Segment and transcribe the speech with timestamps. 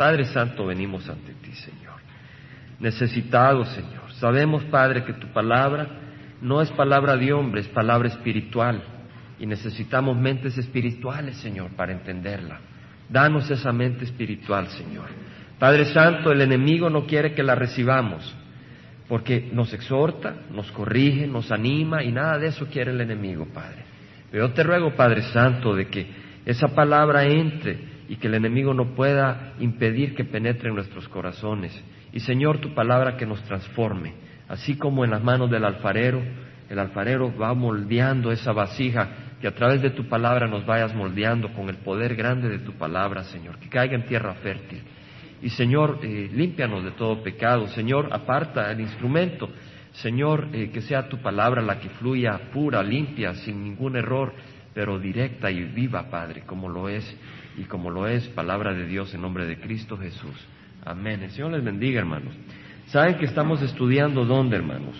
[0.00, 2.00] Padre Santo, venimos ante ti, Señor.
[2.78, 4.10] Necesitados, Señor.
[4.14, 5.88] Sabemos, Padre, que tu palabra
[6.40, 8.82] no es palabra de hombre, es palabra espiritual.
[9.38, 12.60] Y necesitamos mentes espirituales, Señor, para entenderla.
[13.10, 15.04] Danos esa mente espiritual, Señor.
[15.58, 18.34] Padre Santo, el enemigo no quiere que la recibamos,
[19.06, 23.84] porque nos exhorta, nos corrige, nos anima y nada de eso quiere el enemigo, Padre.
[24.30, 26.10] Pero yo te ruego, Padre Santo, de que
[26.46, 31.72] esa palabra entre y que el enemigo no pueda impedir que penetre en nuestros corazones.
[32.12, 34.14] Y Señor, tu palabra que nos transforme,
[34.48, 36.20] así como en las manos del alfarero,
[36.68, 39.08] el alfarero va moldeando esa vasija,
[39.40, 42.72] que a través de tu palabra nos vayas moldeando con el poder grande de tu
[42.72, 44.82] palabra, Señor, que caiga en tierra fértil.
[45.40, 47.68] Y Señor, eh, límpianos de todo pecado.
[47.68, 49.48] Señor, aparta el instrumento.
[49.92, 54.34] Señor, eh, que sea tu palabra la que fluya pura, limpia, sin ningún error,
[54.74, 57.04] pero directa y viva, Padre, como lo es
[57.60, 60.34] y como lo es palabra de Dios en nombre de Cristo Jesús.
[60.82, 61.22] Amén.
[61.22, 62.32] El Señor les bendiga, hermanos.
[62.86, 64.96] ¿Saben que estamos estudiando dónde, hermanos?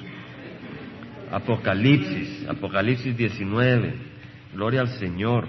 [1.32, 3.94] Apocalipsis, Apocalipsis 19.
[4.52, 5.48] Gloria al Señor.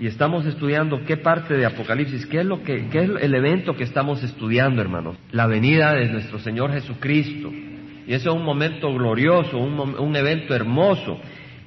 [0.00, 3.76] Y estamos estudiando qué parte de Apocalipsis, qué es lo que, qué es el evento
[3.76, 5.16] que estamos estudiando, hermanos.
[5.30, 7.52] La venida de nuestro Señor Jesucristo.
[7.52, 11.20] Y ese es un momento glorioso, un evento hermoso.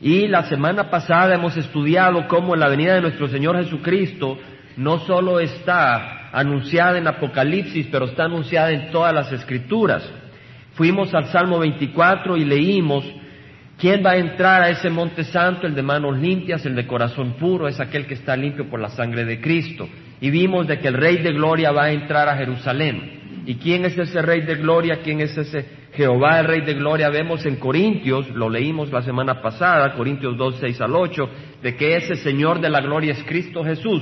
[0.04, 4.38] Y la semana pasada hemos estudiado cómo la venida de nuestro Señor Jesucristo
[4.76, 10.04] no solo está anunciada en Apocalipsis, pero está anunciada en todas las escrituras.
[10.74, 13.06] Fuimos al Salmo 24 y leímos,
[13.80, 15.68] ¿quién va a entrar a ese monte santo?
[15.68, 18.90] El de manos limpias, el de corazón puro, es aquel que está limpio por la
[18.90, 19.88] sangre de Cristo.
[20.20, 23.23] Y vimos de que el Rey de Gloria va a entrar a Jerusalén.
[23.46, 25.00] ¿Y quién es ese Rey de Gloria?
[25.04, 27.10] ¿Quién es ese Jehová, el Rey de Gloria?
[27.10, 31.30] Vemos en Corintios, lo leímos la semana pasada, Corintios 2, 6 al 8,
[31.62, 34.02] de que ese Señor de la Gloria es Cristo Jesús.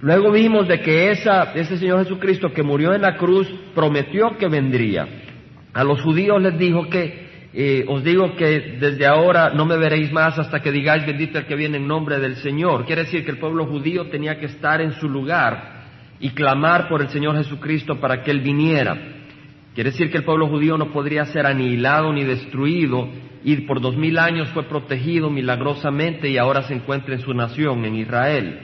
[0.00, 4.48] Luego vimos de que esa, ese Señor Jesucristo que murió en la cruz prometió que
[4.48, 5.06] vendría.
[5.72, 10.12] A los judíos les dijo que eh, os digo que desde ahora no me veréis
[10.12, 12.84] más hasta que digáis bendito el que viene en nombre del Señor.
[12.86, 15.75] Quiere decir que el pueblo judío tenía que estar en su lugar
[16.20, 18.96] y clamar por el Señor Jesucristo para que Él viniera.
[19.74, 23.08] Quiere decir que el pueblo judío no podría ser anihilado ni destruido
[23.44, 27.84] y por dos mil años fue protegido milagrosamente y ahora se encuentra en su nación,
[27.84, 28.58] en Israel.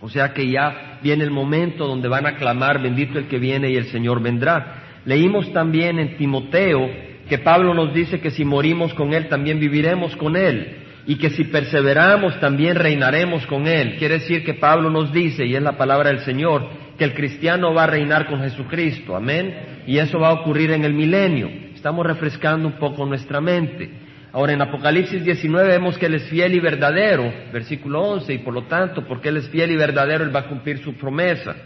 [0.00, 3.70] O sea que ya viene el momento donde van a clamar, bendito el que viene
[3.70, 5.00] y el Señor vendrá.
[5.04, 6.88] Leímos también en Timoteo
[7.28, 11.30] que Pablo nos dice que si morimos con Él también viviremos con Él y que
[11.30, 13.96] si perseveramos también reinaremos con Él.
[13.96, 17.72] Quiere decir que Pablo nos dice, y es la palabra del Señor, que el cristiano
[17.72, 19.16] va a reinar con Jesucristo.
[19.16, 19.84] Amén.
[19.86, 21.48] Y eso va a ocurrir en el milenio.
[21.74, 23.88] Estamos refrescando un poco nuestra mente.
[24.32, 28.52] Ahora en Apocalipsis 19 vemos que Él es fiel y verdadero, versículo 11, y por
[28.52, 31.56] lo tanto, porque Él es fiel y verdadero, Él va a cumplir su promesa.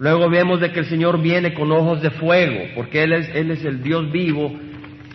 [0.00, 3.52] Luego vemos de que el Señor viene con ojos de fuego, porque Él es, él
[3.52, 4.52] es el Dios vivo,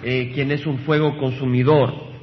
[0.06, 2.15] eh, quien es un fuego consumidor.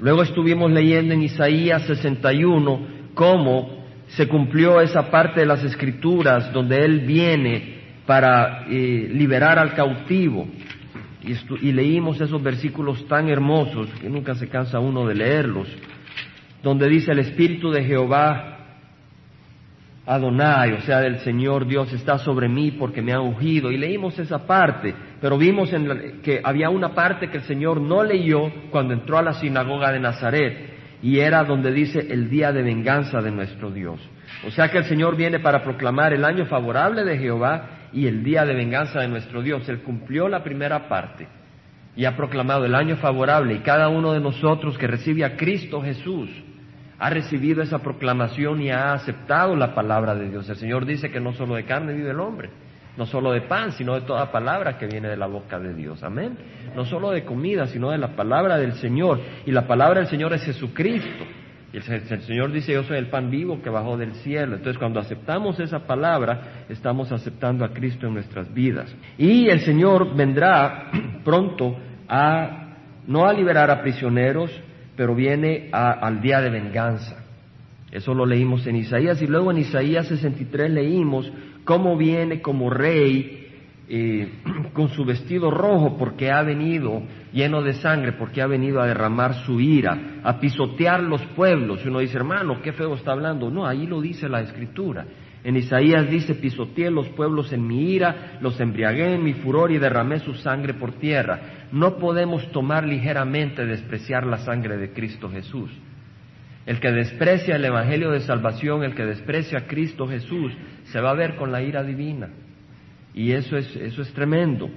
[0.00, 6.84] Luego estuvimos leyendo en Isaías 61 cómo se cumplió esa parte de las escrituras donde
[6.84, 7.76] Él viene
[8.06, 10.46] para eh, liberar al cautivo.
[11.60, 15.66] Y, leímos esos versículos tan hermosos que nunca se cansa uno de leerlos,
[16.62, 18.55] donde dice el Espíritu de Jehová
[20.06, 23.72] Adonai, o sea, del Señor Dios está sobre mí porque me ha ungido.
[23.72, 28.04] Y leímos esa parte, pero vimos en que había una parte que el Señor no
[28.04, 32.62] leyó cuando entró a la sinagoga de Nazaret, y era donde dice el día de
[32.62, 34.00] venganza de nuestro Dios.
[34.46, 38.22] O sea que el Señor viene para proclamar el año favorable de Jehová y el
[38.22, 39.68] día de venganza de nuestro Dios.
[39.68, 41.26] Él cumplió la primera parte
[41.96, 45.82] y ha proclamado el año favorable y cada uno de nosotros que recibe a Cristo
[45.82, 46.28] Jesús
[46.98, 50.48] ha recibido esa proclamación y ha aceptado la palabra de Dios.
[50.48, 52.50] El Señor dice que no solo de carne vive el hombre,
[52.96, 56.02] no solo de pan, sino de toda palabra que viene de la boca de Dios.
[56.02, 56.38] Amén.
[56.74, 59.20] No solo de comida, sino de la palabra del Señor.
[59.44, 61.24] Y la palabra del Señor es Jesucristo.
[61.72, 64.56] Y el, Señor dice, yo soy el pan vivo que bajó del cielo.
[64.56, 68.94] Entonces cuando aceptamos esa palabra, estamos aceptando a Cristo en nuestras vidas.
[69.18, 70.90] Y el Señor vendrá
[71.24, 71.76] pronto
[72.08, 72.76] a,
[73.06, 74.50] no a liberar a prisioneros,
[74.96, 77.24] pero viene al día de venganza.
[77.92, 81.30] Eso lo leímos en Isaías y luego en Isaías 63 leímos
[81.64, 83.46] cómo viene como rey
[83.88, 84.28] eh,
[84.72, 87.02] con su vestido rojo porque ha venido
[87.32, 91.80] lleno de sangre, porque ha venido a derramar su ira, a pisotear los pueblos.
[91.84, 93.50] Y uno dice, hermano, qué feo está hablando.
[93.50, 95.06] No, ahí lo dice la escritura.
[95.46, 99.78] En Isaías dice, pisoteé los pueblos en mi ira, los embriagué en mi furor y
[99.78, 101.68] derramé su sangre por tierra.
[101.70, 105.70] No podemos tomar ligeramente despreciar la sangre de Cristo Jesús.
[106.66, 110.52] El que desprecia el Evangelio de Salvación, el que desprecia a Cristo Jesús,
[110.86, 112.28] se va a ver con la ira divina.
[113.14, 114.68] Y eso es, eso es tremendo.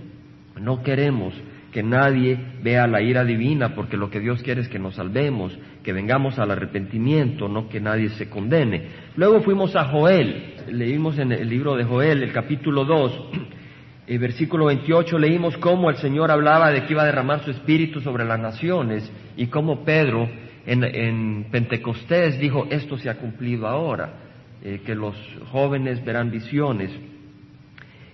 [0.61, 1.33] No queremos
[1.71, 5.57] que nadie vea la ira divina, porque lo que Dios quiere es que nos salvemos,
[5.83, 8.87] que vengamos al arrepentimiento, no que nadie se condene.
[9.15, 13.23] Luego fuimos a Joel, leímos en el libro de Joel, el capítulo 2,
[14.07, 18.01] el versículo 28, leímos cómo el Señor hablaba de que iba a derramar su espíritu
[18.01, 20.27] sobre las naciones y cómo Pedro
[20.65, 24.13] en, en Pentecostés dijo, esto se ha cumplido ahora,
[24.63, 25.15] eh, que los
[25.51, 26.91] jóvenes verán visiones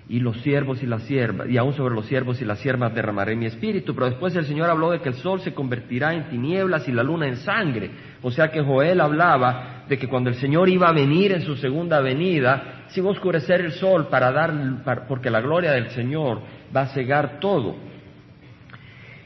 [0.08, 3.36] y los siervos y las siervas, y aún sobre los siervos y las siervas derramaré
[3.36, 3.96] mi espíritu.
[3.96, 7.02] Pero después el Señor habló de que el sol se convertirá en tinieblas y la
[7.02, 7.90] luna en sangre.
[8.22, 11.56] O sea que Joel hablaba de que cuando el Señor iba a venir en su
[11.56, 16.42] segunda venida, se iba a oscurecer el sol para dar, porque la gloria del Señor
[16.76, 17.76] va a cegar todo.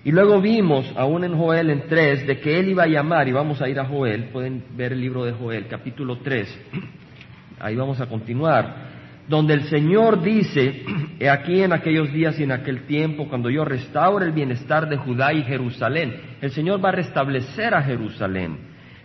[0.05, 3.33] Y luego vimos, aún en Joel en 3, de que Él iba a llamar, y
[3.33, 6.67] vamos a ir a Joel, pueden ver el libro de Joel, capítulo 3,
[7.59, 8.88] ahí vamos a continuar
[9.29, 10.83] donde el Señor dice,
[11.19, 14.97] he aquí en aquellos días y en aquel tiempo, cuando yo restaure el bienestar de
[14.97, 18.57] Judá y Jerusalén, el Señor va a restablecer a Jerusalén.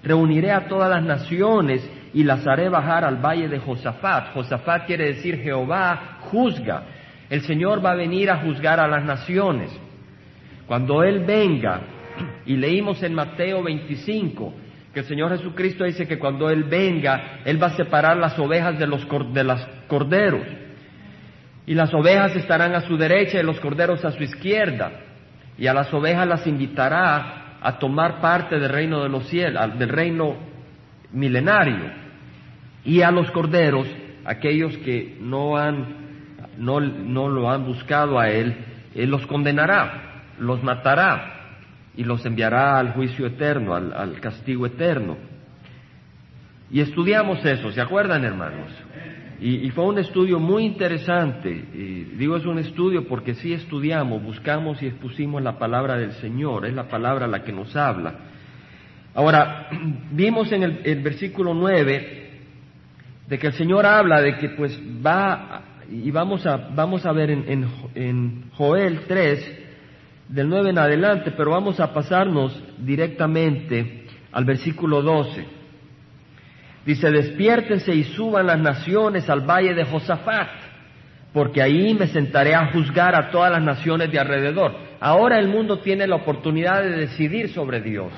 [0.03, 4.32] Reuniré a todas las naciones y las haré bajar al valle de Josafat.
[4.32, 6.85] Josafat quiere decir Jehová juzga.
[7.29, 9.70] El Señor va a venir a juzgar a las naciones.
[10.67, 11.82] Cuando Él venga,
[12.47, 14.55] y leímos en Mateo 25,
[14.94, 18.79] que el Señor Jesucristo dice que cuando Él venga, Él va a separar las ovejas
[18.79, 19.56] de los de
[19.88, 20.46] corderos.
[21.67, 24.93] Y las ovejas estarán a su derecha y los corderos a su izquierda.
[25.58, 29.88] Y a las ovejas las invitará a tomar parte del reino de los cielos, del
[29.88, 30.37] reino
[31.12, 31.91] milenario.
[32.85, 33.88] Y a los corderos,
[34.25, 36.05] aquellos que no han
[36.56, 38.55] no, no lo han buscado a él,
[38.94, 41.33] él los condenará, los matará
[41.96, 45.17] y los enviará al juicio eterno, al, castigo eterno.
[46.70, 48.73] Y estudiamos eso, ¿se acuerdan hermanos?
[49.41, 51.50] Y, fue un estudio muy interesante.
[51.50, 56.67] Y digo es un estudio porque sí estudiamos, buscamos y expusimos la palabra del Señor,
[56.67, 58.14] es la palabra la que nos habla.
[59.14, 59.69] Ahora,
[60.11, 62.31] vimos en el, versículo 9
[63.29, 67.31] de que el Señor habla de que pues va, y vamos a, vamos a ver
[67.31, 69.63] en, en, en Joel 3,
[70.29, 75.44] del 9 en adelante, pero vamos a pasarnos directamente al versículo 12.
[76.87, 80.49] Dice, despiértense y suban las naciones al valle de Josafat,
[81.32, 84.75] porque ahí me sentaré a juzgar a todas las naciones de alrededor.
[85.00, 88.12] Ahora el mundo tiene la oportunidad de decidir sobre Dios.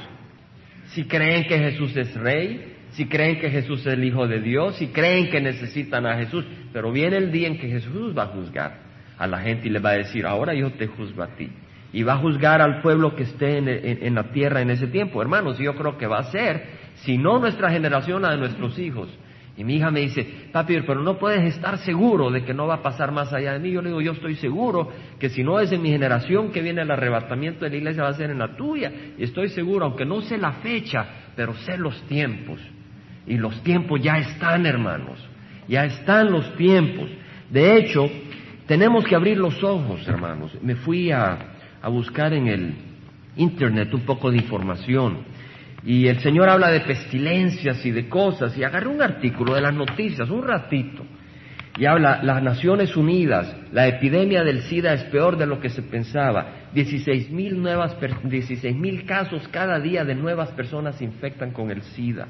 [0.88, 4.76] Si creen que Jesús es rey, si creen que Jesús es el Hijo de Dios,
[4.76, 8.26] si creen que necesitan a Jesús, pero viene el día en que Jesús va a
[8.26, 8.78] juzgar
[9.18, 11.50] a la gente y le va a decir, ahora yo te juzgo a ti
[11.92, 15.22] y va a juzgar al pueblo que esté en, la tierra en ese tiempo.
[15.22, 16.64] Hermanos, yo creo que va a ser,
[16.96, 19.08] si no nuestra generación, la de nuestros hijos.
[19.56, 22.74] Y mi hija me dice, papi, pero no puedes estar seguro de que no va
[22.74, 23.70] a pasar más allá de mí.
[23.70, 26.82] Yo le digo, yo estoy seguro que si no es en mi generación que viene
[26.82, 28.92] el arrebatamiento de la iglesia, va a ser en la tuya.
[29.16, 32.60] Y estoy seguro, aunque no sé la fecha, pero sé los tiempos.
[33.26, 35.18] Y los tiempos ya están, hermanos.
[35.68, 37.08] Ya están los tiempos.
[37.48, 38.10] De hecho,
[38.66, 40.52] tenemos que abrir los ojos, hermanos.
[40.60, 41.55] Me fui a,
[41.86, 42.74] a buscar en el
[43.36, 45.18] Internet un poco de información.
[45.84, 48.58] Y el Señor habla de pestilencias y de cosas.
[48.58, 51.04] Y agarré un artículo de las noticias, un ratito.
[51.78, 55.82] Y habla, las Naciones Unidas, la epidemia del SIDA es peor de lo que se
[55.82, 56.70] pensaba.
[56.74, 61.82] 16 mil nuevas, 16 mil casos cada día de nuevas personas se infectan con el
[61.82, 62.26] SIDA.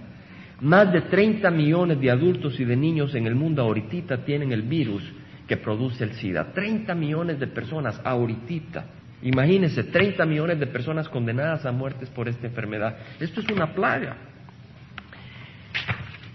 [0.60, 4.62] Más de 30 millones de adultos y de niños en el mundo ahorita tienen el
[4.62, 5.02] virus
[5.48, 6.52] que produce el SIDA.
[6.52, 8.95] 30 millones de personas ahorita.
[9.22, 12.96] Imagínense, 30 millones de personas condenadas a muertes por esta enfermedad.
[13.18, 14.16] Esto es una plaga.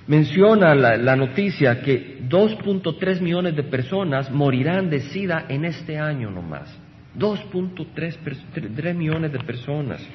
[0.07, 6.75] Menciona la, noticia que 2.3 millones de personas morirán de SIDA en este año nomás.
[7.17, 10.05] 2.3 millones de personas.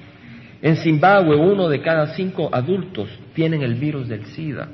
[0.60, 4.68] En Zimbabue, uno de cada cinco adultos tienen el virus del SIDA.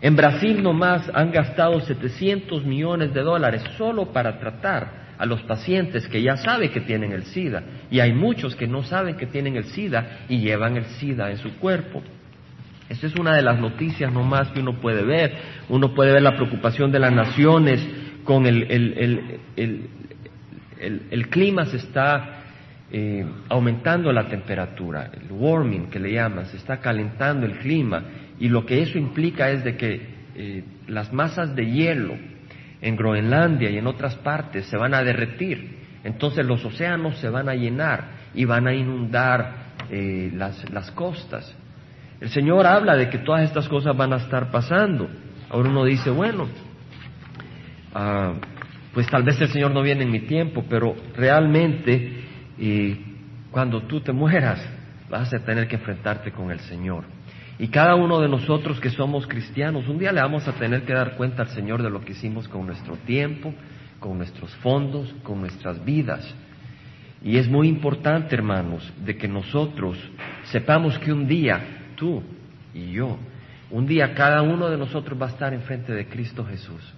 [0.00, 6.06] En Brasil nomás han gastado 700 millones de dólares solo para tratar a los pacientes
[6.06, 7.62] que ya saben que tienen el SIDA.
[7.90, 11.38] Y hay muchos que no saben que tienen el SIDA y llevan el SIDA en
[11.38, 12.02] su cuerpo.
[12.88, 15.36] Esa es una de las noticias nomás que uno puede ver.
[15.68, 17.84] Uno puede ver la preocupación de las naciones
[18.24, 19.88] con el, el,
[21.10, 22.42] el, clima se está
[22.92, 28.04] eh, aumentando la temperatura, el warming que le llaman, se está calentando el clima
[28.38, 32.16] y lo que eso implica es de que eh, las masas de hielo
[32.80, 35.78] en Groenlandia y en otras partes se van a derretir.
[36.04, 41.54] Entonces los océanos se van a llenar y van a inundar eh, las, las, costas.
[42.20, 45.08] El Señor habla de que todas estas cosas van a estar pasando.
[45.50, 46.46] Ahora uno dice, bueno,
[47.94, 48.34] ah,
[48.92, 52.24] pues tal vez el Señor no viene en mi tiempo, pero realmente
[52.58, 52.96] eh,
[53.50, 54.60] cuando tú te mueras
[55.08, 57.04] vas a tener que enfrentarte con el Señor.
[57.58, 60.92] Y cada uno de nosotros que somos cristianos, un día le vamos a tener que
[60.92, 63.52] dar cuenta al Señor de lo que hicimos con nuestro tiempo,
[63.98, 66.34] con nuestros fondos, con nuestras vidas.
[67.22, 69.98] Y es muy importante, hermanos, de que nosotros
[70.44, 71.60] sepamos que un día,
[71.96, 72.22] tú
[72.72, 73.18] y yo,
[73.70, 76.94] un día cada uno de nosotros va a estar enfrente de Cristo Jesús.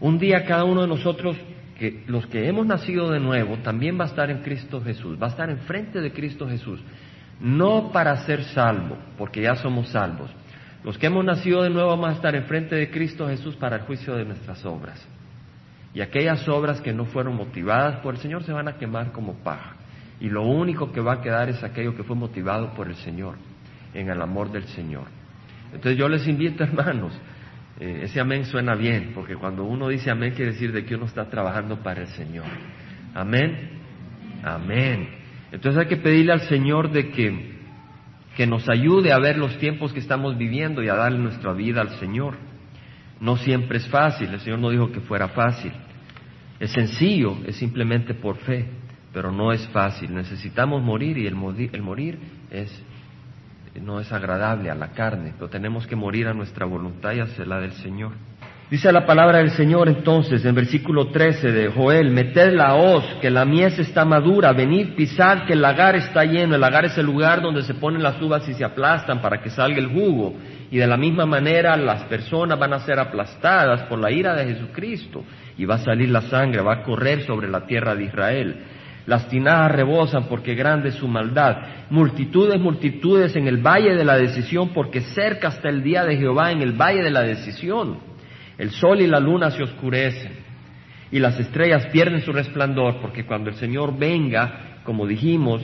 [0.00, 1.36] Un día cada uno de nosotros,
[1.78, 5.28] que los que hemos nacido de nuevo, también va a estar en Cristo Jesús, va
[5.28, 6.80] a estar enfrente de Cristo Jesús.
[7.42, 10.30] No para ser salvo, porque ya somos salvos.
[10.84, 13.82] Los que hemos nacido de nuevo vamos a estar enfrente de Cristo Jesús para el
[13.82, 15.04] juicio de nuestras obras.
[15.92, 19.34] Y aquellas obras que no fueron motivadas por el Señor se van a quemar como
[19.34, 19.74] paja.
[20.20, 23.34] Y lo único que va a quedar es aquello que fue motivado por el Señor,
[23.92, 25.06] en el amor del Señor.
[25.72, 27.12] Entonces yo les invito, hermanos,
[27.80, 31.06] eh, ese amén suena bien, porque cuando uno dice amén quiere decir de que uno
[31.06, 32.46] está trabajando para el Señor.
[33.14, 33.80] Amén.
[34.44, 35.21] Amén.
[35.52, 37.52] Entonces hay que pedirle al Señor de que,
[38.36, 41.82] que nos ayude a ver los tiempos que estamos viviendo y a darle nuestra vida
[41.82, 42.34] al Señor.
[43.20, 45.72] No siempre es fácil, el Señor no dijo que fuera fácil.
[46.58, 48.64] Es sencillo, es simplemente por fe,
[49.12, 50.14] pero no es fácil.
[50.14, 52.18] Necesitamos morir y el morir, el morir
[52.50, 52.72] es,
[53.80, 57.46] no es agradable a la carne, pero tenemos que morir a nuestra voluntad y hacer
[57.46, 58.12] la del Señor.
[58.70, 63.30] Dice la palabra del Señor entonces en versículo 13 de Joel, meted la hoz, que
[63.30, 66.54] la mies está madura, venid, pisad, que el lagar está lleno.
[66.54, 69.50] El lagar es el lugar donde se ponen las uvas y se aplastan para que
[69.50, 70.34] salga el jugo
[70.72, 74.54] y de la misma manera las personas van a ser aplastadas por la ira de
[74.54, 75.22] Jesucristo
[75.58, 78.56] y va a salir la sangre, va a correr sobre la tierra de Israel.
[79.04, 81.58] Las tinajas rebosan porque grande es su maldad.
[81.90, 86.52] Multitudes, multitudes en el valle de la decisión porque cerca está el día de Jehová
[86.52, 87.98] en el valle de la decisión.
[88.58, 90.32] El sol y la luna se oscurecen
[91.10, 95.62] y las estrellas pierden su resplandor porque cuando el Señor venga, como dijimos,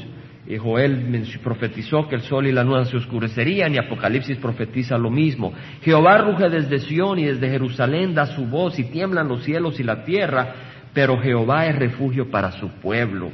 [0.57, 5.53] Joel profetizó que el sol y la luna se oscurecerían y Apocalipsis profetiza lo mismo.
[5.83, 9.85] Jehová ruge desde Sión y desde Jerusalén da su voz y tiemblan los cielos y
[9.85, 10.55] la tierra,
[10.95, 13.31] pero Jehová es refugio para su pueblo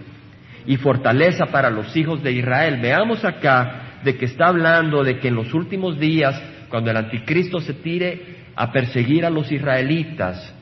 [0.67, 2.81] y fortaleza para los hijos de Israel.
[2.83, 7.61] Veamos acá de que está hablando de que en los últimos días, cuando el anticristo
[7.61, 10.55] se tire a perseguir a los israelitas,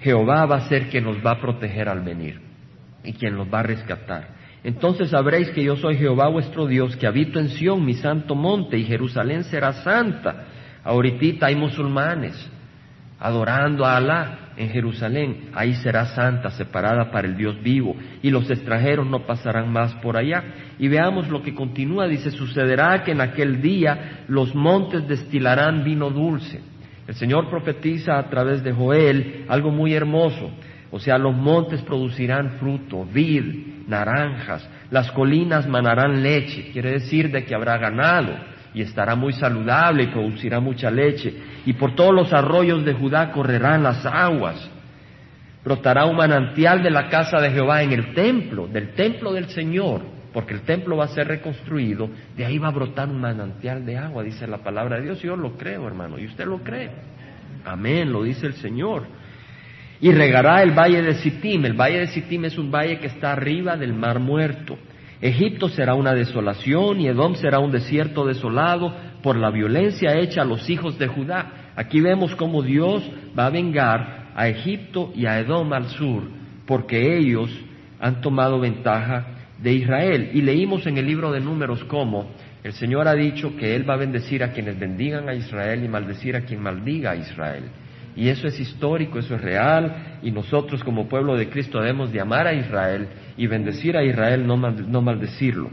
[0.00, 2.40] Jehová va a ser quien los va a proteger al venir
[3.02, 4.38] y quien los va a rescatar.
[4.64, 8.76] Entonces sabréis que yo soy Jehová vuestro Dios, que habito en Sión, mi santo monte,
[8.76, 10.46] y Jerusalén será santa.
[10.84, 12.34] Ahorita hay musulmanes
[13.20, 18.50] adorando a Alá en Jerusalén, ahí será santa, separada para el Dios vivo, y los
[18.50, 20.42] extranjeros no pasarán más por allá.
[20.78, 26.10] Y veamos lo que continúa, dice, sucederá que en aquel día los montes destilarán vino
[26.10, 26.60] dulce.
[27.08, 30.50] El Señor profetiza a través de Joel algo muy hermoso,
[30.90, 37.46] o sea, los montes producirán fruto, vid, naranjas, las colinas manarán leche, quiere decir de
[37.46, 38.34] que habrá ganado
[38.74, 41.32] y estará muy saludable y producirá mucha leche,
[41.64, 44.70] y por todos los arroyos de Judá correrán las aguas.
[45.64, 50.02] Brotará un manantial de la casa de Jehová en el templo, del templo del Señor,
[50.38, 53.98] porque el templo va a ser reconstruido, de ahí va a brotar un manantial de
[53.98, 56.92] agua, dice la palabra de Dios, yo lo creo, hermano, y usted lo cree.
[57.64, 59.02] Amén, lo dice el Señor
[60.00, 61.64] y regará el valle de Sittim.
[61.64, 64.78] El valle de Sittim es un valle que está arriba del mar muerto.
[65.20, 70.44] Egipto será una desolación y Edom será un desierto desolado por la violencia hecha a
[70.44, 71.72] los hijos de Judá.
[71.74, 73.02] Aquí vemos cómo Dios
[73.36, 76.22] va a vengar a Egipto y a Edom al sur,
[76.64, 77.50] porque ellos
[77.98, 80.30] han tomado ventaja de Israel.
[80.34, 82.30] Y leímos en el libro de números cómo
[82.62, 85.88] el Señor ha dicho que Él va a bendecir a quienes bendigan a Israel y
[85.88, 87.64] maldecir a quien maldiga a Israel.
[88.16, 92.20] Y eso es histórico, eso es real, y nosotros como pueblo de Cristo debemos de
[92.20, 95.70] amar a Israel y bendecir a Israel, no, no maldecirlo.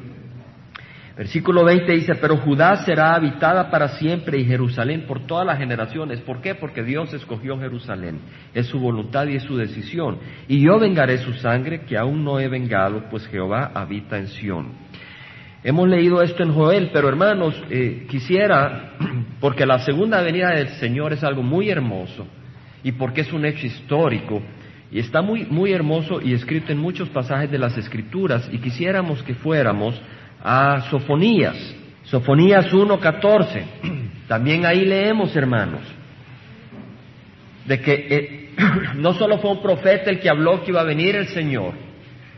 [1.17, 6.19] Versículo 20 dice, pero Judá será habitada para siempre y Jerusalén por todas las generaciones.
[6.19, 6.55] ¿Por qué?
[6.55, 8.19] Porque Dios escogió Jerusalén.
[8.53, 10.19] Es su voluntad y es su decisión.
[10.50, 14.74] Y yo vengaré su sangre que aún no he vengado, pues Jehová habita en Sión.
[15.63, 18.98] Hemos leído esto en Joel, pero hermanos, eh, quisiera,
[19.39, 22.27] porque la segunda venida del Señor es algo muy hermoso
[22.84, 24.43] y porque es un hecho histórico
[24.91, 29.24] y está muy, muy hermoso y escrito en muchos pasajes de las Escrituras y quisiéramos
[29.24, 30.00] que fuéramos
[30.48, 31.58] a Sofonías,
[32.04, 33.64] Sofonías 1.14.
[34.28, 35.82] También ahí leemos, hermanos,
[37.66, 38.50] de que eh,
[38.96, 41.74] no solo fue un profeta el que habló que iba a venir el Señor,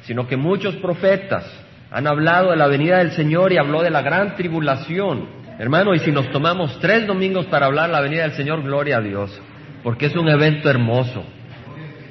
[0.03, 1.43] sino que muchos profetas
[1.91, 5.27] Han hablado de la venida del Señor y habló de la gran tribulación.
[5.59, 9.01] Hermano, y si nos tomamos tres domingos para hablar la venida del Señor, gloria a
[9.01, 9.41] Dios,
[9.83, 11.23] porque es un evento hermoso.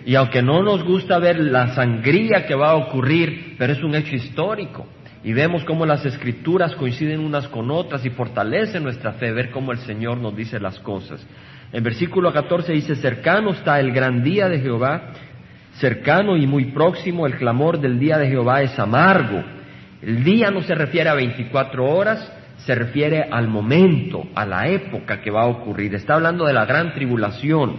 [0.05, 3.95] Y aunque no nos gusta ver la sangría que va a ocurrir, pero es un
[3.95, 4.87] hecho histórico.
[5.27, 9.73] Y vemos cómo las escrituras coinciden unas con otras y fortalecen nuestra fe, ver cómo
[9.73, 11.21] el Señor nos dice las cosas.
[11.73, 15.15] En versículo 14 dice, cercano está el gran día de Jehová,
[15.81, 19.43] cercano y muy próximo el clamor del día de Jehová es amargo.
[20.01, 25.21] El día no se refiere a 24 horas, se refiere al momento, a la época
[25.23, 25.93] que va a ocurrir.
[25.97, 27.75] Está hablando de la gran tribulación.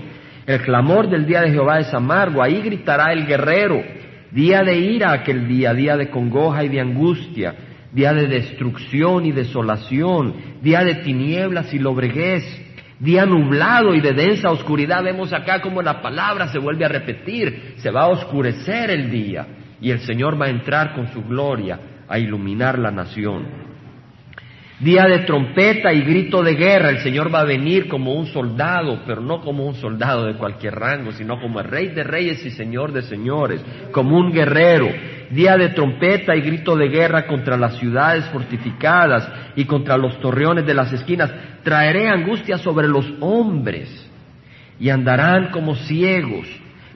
[0.46, 3.82] El clamor del día de Jehová es amargo, ahí gritará el guerrero.
[4.32, 7.56] Día de ira aquel día, día de congoja y de angustia,
[7.92, 12.44] día de destrucción y desolación, día de tinieblas y lobreguez,
[13.00, 15.04] día nublado y de densa oscuridad.
[15.04, 19.48] Vemos acá como la palabra se vuelve a repetir, se va a oscurecer el día
[19.80, 23.67] y el Señor va a entrar con su gloria a iluminar la nación.
[24.80, 29.02] Día de trompeta y grito de guerra, el Señor va a venir como un soldado,
[29.08, 32.52] pero no como un soldado de cualquier rango, sino como el rey de reyes y
[32.52, 34.88] señor de señores, como un guerrero.
[35.32, 40.68] Día de trompeta y grito de guerra contra las ciudades fortificadas y contra los torreones
[40.68, 41.34] de las esquinas.
[41.64, 43.90] Traeré angustia sobre los hombres
[44.80, 46.48] y andarán como ciegos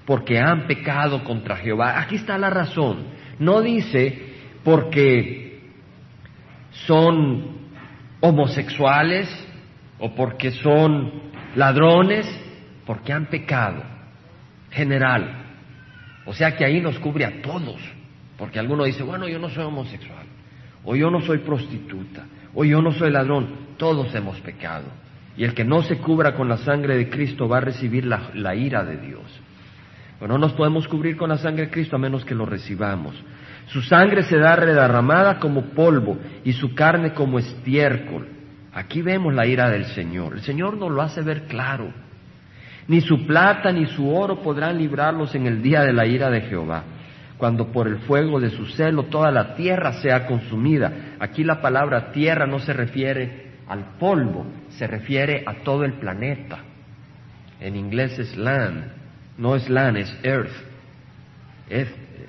[0.06, 2.00] porque han pecado contra Jehová.
[2.00, 3.08] Aquí está la razón.
[3.40, 4.34] No dice
[4.64, 5.62] porque
[6.86, 7.61] son
[8.22, 9.28] homosexuales
[10.00, 11.12] o porque son
[11.56, 12.28] ladrones,
[12.86, 13.84] porque han pecado.
[14.72, 15.46] General.
[16.26, 17.82] O sea que ahí nos cubre a todos.
[18.38, 20.26] Porque alguno dice, bueno, yo no soy homosexual,
[20.84, 22.26] o yo no soy prostituta,
[22.56, 23.76] o yo no soy ladrón.
[23.78, 24.86] Todos hemos pecado.
[25.38, 28.32] Y el que no se cubra con la sangre de Cristo va a recibir la,
[28.34, 29.22] la ira de Dios.
[30.20, 33.16] Pero no nos podemos cubrir con la sangre de Cristo a menos que lo recibamos.
[33.68, 38.28] Su sangre se da redarramada como polvo y su carne como estiércol.
[38.74, 40.34] Aquí vemos la ira del Señor.
[40.34, 41.94] El Señor nos lo hace ver claro.
[42.88, 46.42] Ni su plata ni su oro podrán librarlos en el día de la ira de
[46.42, 46.84] Jehová,
[47.38, 51.16] cuando por el fuego de su celo toda la tierra sea consumida.
[51.20, 56.60] Aquí la palabra tierra no se refiere al polvo, se refiere a todo el planeta.
[57.60, 58.86] En inglés es land,
[59.38, 60.52] no es land, es earth.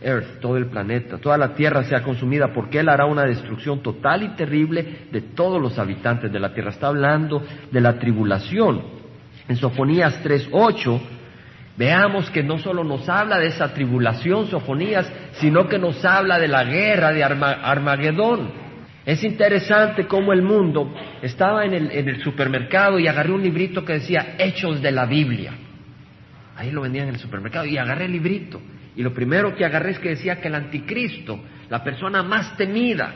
[0.05, 4.23] Earth, todo el planeta, toda la tierra sea consumida, porque Él hará una destrucción total
[4.23, 6.71] y terrible de todos los habitantes de la tierra.
[6.71, 8.83] Está hablando de la tribulación.
[9.49, 11.01] En Sofonías 3.8,
[11.77, 16.49] veamos que no solo nos habla de esa tribulación, Sofonías, sino que nos habla de
[16.49, 18.51] la guerra de Armagedón.
[19.05, 23.85] Es interesante cómo el mundo estaba en el, en el supermercado y agarré un librito
[23.85, 25.53] que decía Hechos de la Biblia.
[26.57, 28.61] Ahí lo vendían en el supermercado y agarré el librito
[28.95, 33.15] y lo primero que agarré es que decía que el anticristo, la persona más temida,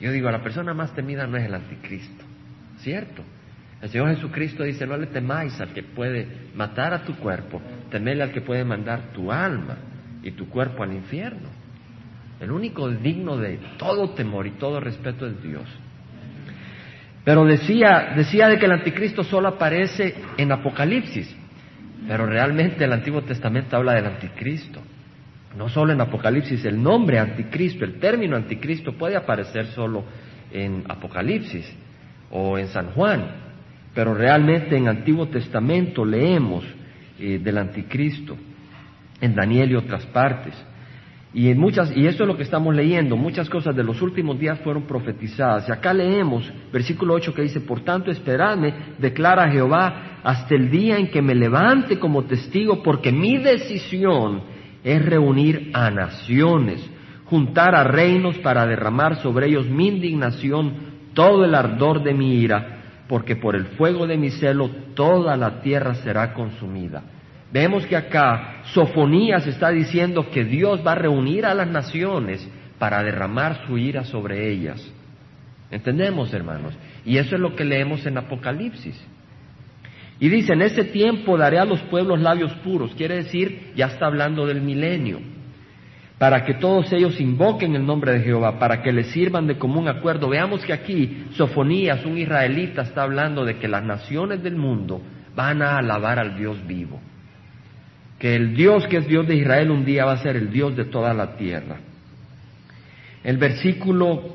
[0.00, 2.24] yo digo, la persona más temida no es el anticristo,
[2.78, 3.22] ¿cierto?
[3.80, 8.22] El Señor Jesucristo dice, no le temáis al que puede matar a tu cuerpo, temele
[8.22, 9.76] al que puede mandar tu alma
[10.22, 11.48] y tu cuerpo al infierno.
[12.40, 15.64] El único digno de todo temor y todo respeto es Dios.
[17.24, 21.34] Pero decía, decía de que el anticristo solo aparece en Apocalipsis,
[22.06, 24.80] pero realmente el Antiguo Testamento habla del anticristo.
[25.56, 30.04] No solo en Apocalipsis, el nombre anticristo, el término anticristo puede aparecer solo
[30.52, 31.66] en Apocalipsis
[32.30, 33.24] o en San Juan,
[33.94, 36.64] pero realmente en Antiguo Testamento leemos
[37.18, 38.36] eh, del anticristo,
[39.20, 40.54] en Daniel y otras partes.
[41.32, 44.38] Y, en muchas, y eso es lo que estamos leyendo, muchas cosas de los últimos
[44.38, 45.68] días fueron profetizadas.
[45.68, 50.98] Y acá leemos versículo 8 que dice, por tanto esperadme, declara Jehová, hasta el día
[50.98, 54.55] en que me levante como testigo, porque mi decisión
[54.86, 56.80] es reunir a naciones,
[57.24, 60.74] juntar a reinos para derramar sobre ellos mi indignación,
[61.12, 65.60] todo el ardor de mi ira, porque por el fuego de mi celo toda la
[65.60, 67.02] tierra será consumida.
[67.52, 73.02] Vemos que acá Sofonías está diciendo que Dios va a reunir a las naciones para
[73.02, 74.88] derramar su ira sobre ellas.
[75.72, 76.74] ¿Entendemos, hermanos?
[77.04, 79.04] Y eso es lo que leemos en Apocalipsis.
[80.18, 84.06] Y dice, en ese tiempo daré a los pueblos labios puros, quiere decir, ya está
[84.06, 85.20] hablando del milenio,
[86.18, 89.88] para que todos ellos invoquen el nombre de Jehová, para que les sirvan de común
[89.88, 90.30] acuerdo.
[90.30, 95.02] Veamos que aquí Sofonías, un israelita, está hablando de que las naciones del mundo
[95.34, 96.98] van a alabar al Dios vivo,
[98.18, 100.74] que el Dios que es Dios de Israel un día va a ser el Dios
[100.74, 101.76] de toda la tierra.
[103.22, 104.34] El versículo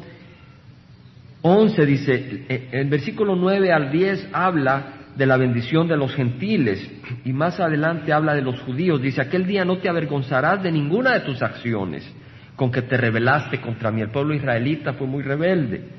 [1.41, 6.83] 11 dice, el versículo 9 al 10 habla de la bendición de los gentiles.
[7.23, 8.99] Y más adelante habla de los judíos.
[8.99, 12.11] Dice, aquel día no te avergonzarás de ninguna de tus acciones,
[12.55, 14.01] con que te rebelaste contra mí.
[14.01, 15.89] El pueblo israelita fue muy rebelde.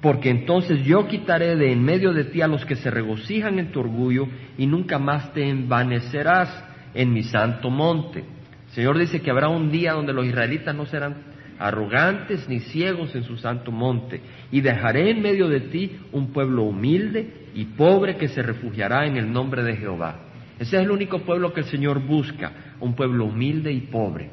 [0.00, 3.70] Porque entonces yo quitaré de en medio de ti a los que se regocijan en
[3.70, 4.26] tu orgullo
[4.58, 8.18] y nunca más te envanecerás en mi santo monte.
[8.18, 13.14] El Señor dice que habrá un día donde los israelitas no serán arrogantes ni ciegos
[13.14, 18.16] en su santo monte, y dejaré en medio de ti un pueblo humilde y pobre
[18.16, 20.16] que se refugiará en el nombre de Jehová.
[20.58, 24.30] Ese es el único pueblo que el Señor busca, un pueblo humilde y pobre.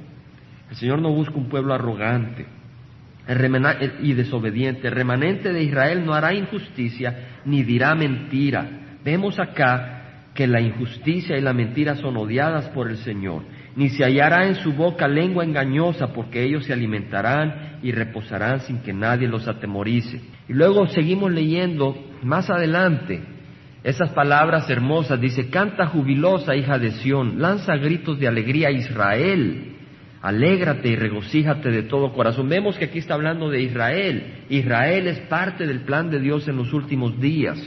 [0.69, 2.45] El Señor no busca un pueblo arrogante
[4.01, 4.87] y desobediente.
[4.87, 8.97] El remanente de Israel no hará injusticia ni dirá mentira.
[9.03, 13.43] Vemos acá que la injusticia y la mentira son odiadas por el Señor.
[13.75, 18.79] Ni se hallará en su boca lengua engañosa, porque ellos se alimentarán y reposarán sin
[18.79, 20.21] que nadie los atemorice.
[20.47, 23.21] Y luego seguimos leyendo más adelante
[23.83, 25.19] esas palabras hermosas.
[25.19, 29.69] Dice, canta jubilosa, hija de Sión, lanza gritos de alegría a Israel.
[30.21, 32.47] Alégrate y regocíjate de todo corazón.
[32.47, 34.45] Vemos que aquí está hablando de Israel.
[34.49, 37.59] Israel es parte del plan de Dios en los últimos días.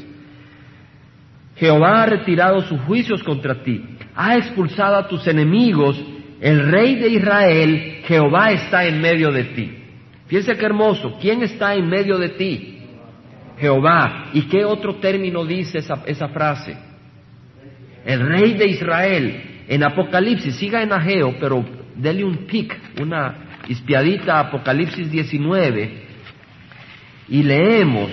[1.56, 3.82] Jehová ha retirado sus juicios contra ti,
[4.16, 6.02] ha expulsado a tus enemigos,
[6.40, 9.78] el rey de Israel, Jehová está en medio de ti.
[10.26, 12.78] Fíjense qué hermoso, ¿quién está en medio de ti?
[13.58, 14.30] Jehová.
[14.32, 16.76] ¿Y qué otro término dice esa, esa frase?
[18.04, 19.42] El rey de Israel.
[19.68, 21.64] En Apocalipsis, siga en Ageo, pero
[21.96, 26.06] dele un pic, una espiadita a Apocalipsis 19,
[27.28, 28.10] y leemos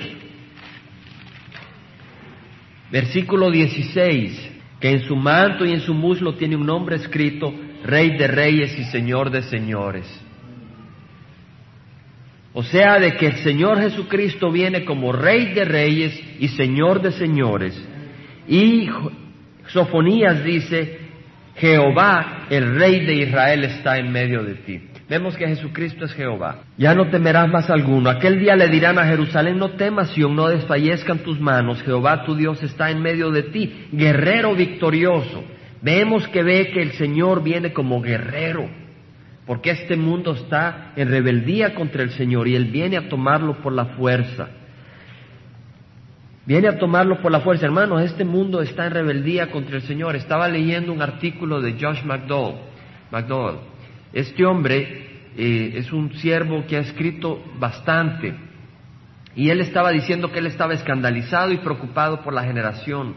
[2.93, 4.51] Versículo 16,
[4.83, 7.53] que en su manto y en su muslo tiene un nombre escrito,
[7.85, 10.05] Rey de Reyes y Señor de Señores.
[12.51, 17.13] O sea, de que el Señor Jesucristo viene como Rey de Reyes y Señor de
[17.13, 17.81] Señores.
[18.45, 18.89] Y
[19.67, 20.99] Sofonías dice,
[21.55, 24.81] Jehová, el Rey de Israel, está en medio de ti.
[25.09, 26.59] Vemos que Jesucristo es Jehová.
[26.77, 28.09] Ya no temerás más alguno.
[28.09, 31.81] Aquel día le dirán a Jerusalén, no temas, Sion, no desfallezcan tus manos.
[31.83, 35.43] Jehová tu Dios está en medio de ti, guerrero victorioso.
[35.81, 38.69] Vemos que ve que el Señor viene como guerrero,
[39.45, 43.73] porque este mundo está en rebeldía contra el Señor y Él viene a tomarlo por
[43.73, 44.47] la fuerza.
[46.45, 47.65] Viene a tomarlo por la fuerza.
[47.65, 50.15] Hermanos, este mundo está en rebeldía contra el Señor.
[50.15, 52.55] Estaba leyendo un artículo de Josh McDowell.
[53.11, 53.72] McDowell
[54.13, 58.35] este hombre eh, es un siervo que ha escrito bastante
[59.35, 63.15] y él estaba diciendo que él estaba escandalizado y preocupado por la generación,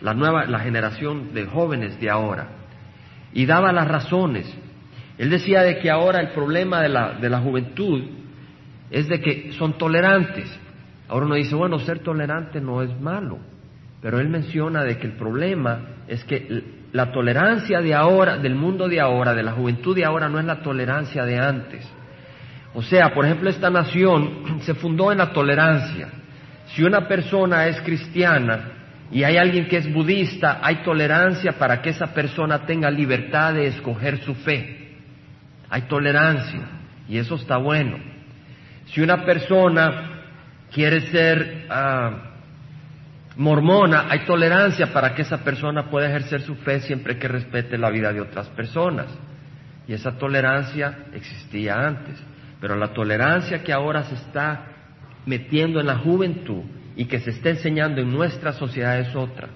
[0.00, 2.48] la nueva, la generación de jóvenes de ahora.
[3.32, 4.46] Y daba las razones.
[5.16, 8.04] Él decía de que ahora el problema de la, de la juventud
[8.90, 10.54] es de que son tolerantes.
[11.08, 13.38] Ahora uno dice, bueno, ser tolerante no es malo,
[14.02, 18.88] pero él menciona de que el problema es que la tolerancia de ahora, del mundo
[18.88, 21.86] de ahora, de la juventud de ahora, no es la tolerancia de antes.
[22.74, 26.08] O sea, por ejemplo, esta nación se fundó en la tolerancia.
[26.74, 28.72] Si una persona es cristiana
[29.10, 33.68] y hay alguien que es budista, hay tolerancia para que esa persona tenga libertad de
[33.68, 34.94] escoger su fe.
[35.70, 36.62] Hay tolerancia
[37.08, 37.98] y eso está bueno.
[38.86, 40.10] Si una persona
[40.72, 42.25] quiere ser ah,
[43.36, 47.90] mormona, hay tolerancia para que esa persona pueda ejercer su fe siempre que respete la
[47.90, 49.06] vida de otras personas.
[49.86, 52.16] Y esa tolerancia existía antes.
[52.60, 54.66] Pero la tolerancia que ahora se está
[55.26, 56.62] metiendo en la juventud
[56.96, 59.48] y que se está enseñando en nuestra sociedad es otra.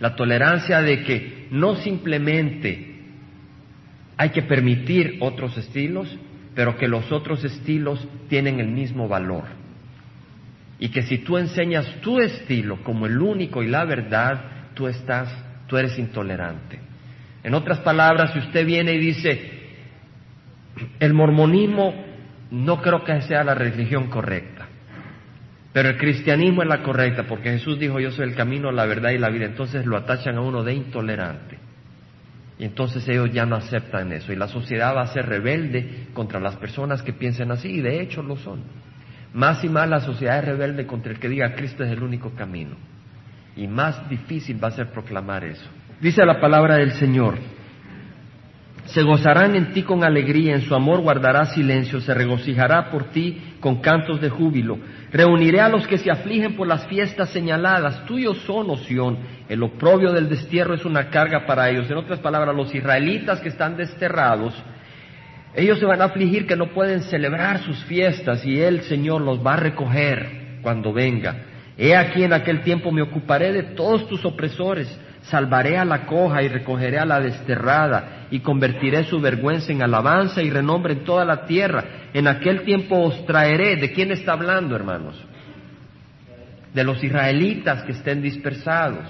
[0.00, 2.96] La tolerancia de que no simplemente
[4.16, 6.08] hay que permitir otros estilos,
[6.54, 9.65] pero que los otros estilos tienen el mismo valor
[10.78, 15.32] y que si tú enseñas tu estilo como el único y la verdad, tú estás,
[15.66, 16.78] tú eres intolerante.
[17.42, 19.50] En otras palabras, si usted viene y dice,
[21.00, 21.94] el mormonismo
[22.50, 24.66] no creo que sea la religión correcta,
[25.72, 29.10] pero el cristianismo es la correcta, porque Jesús dijo, yo soy el camino, la verdad
[29.10, 31.58] y la vida, entonces lo atachan a uno de intolerante.
[32.58, 36.40] Y entonces ellos ya no aceptan eso, y la sociedad va a ser rebelde contra
[36.40, 38.62] las personas que piensen así, y de hecho lo son.
[39.36, 42.30] Más y más la sociedad es rebelde contra el que diga Cristo es el único
[42.30, 42.74] camino.
[43.54, 45.68] Y más difícil va a ser proclamar eso.
[46.00, 47.34] Dice la palabra del Señor.
[48.86, 53.56] Se gozarán en ti con alegría, en su amor guardará silencio, se regocijará por ti
[53.60, 54.78] con cantos de júbilo.
[55.12, 58.06] Reuniré a los que se afligen por las fiestas señaladas.
[58.06, 59.18] Tuyos son, Oción.
[59.50, 61.90] El oprobio del destierro es una carga para ellos.
[61.90, 64.54] En otras palabras, los israelitas que están desterrados
[65.54, 69.44] ellos se van a afligir que no pueden celebrar sus fiestas y el Señor los
[69.44, 71.36] va a recoger cuando venga.
[71.78, 74.88] He aquí en aquel tiempo me ocuparé de todos tus opresores,
[75.30, 80.40] Salvaré a la coja y recogeré a la desterrada y convertiré su vergüenza en alabanza
[80.40, 81.84] y renombre en toda la tierra.
[82.14, 83.74] En aquel tiempo os traeré.
[83.76, 85.20] ¿De quién está hablando, hermanos?
[86.72, 89.04] De los israelitas que estén dispersados.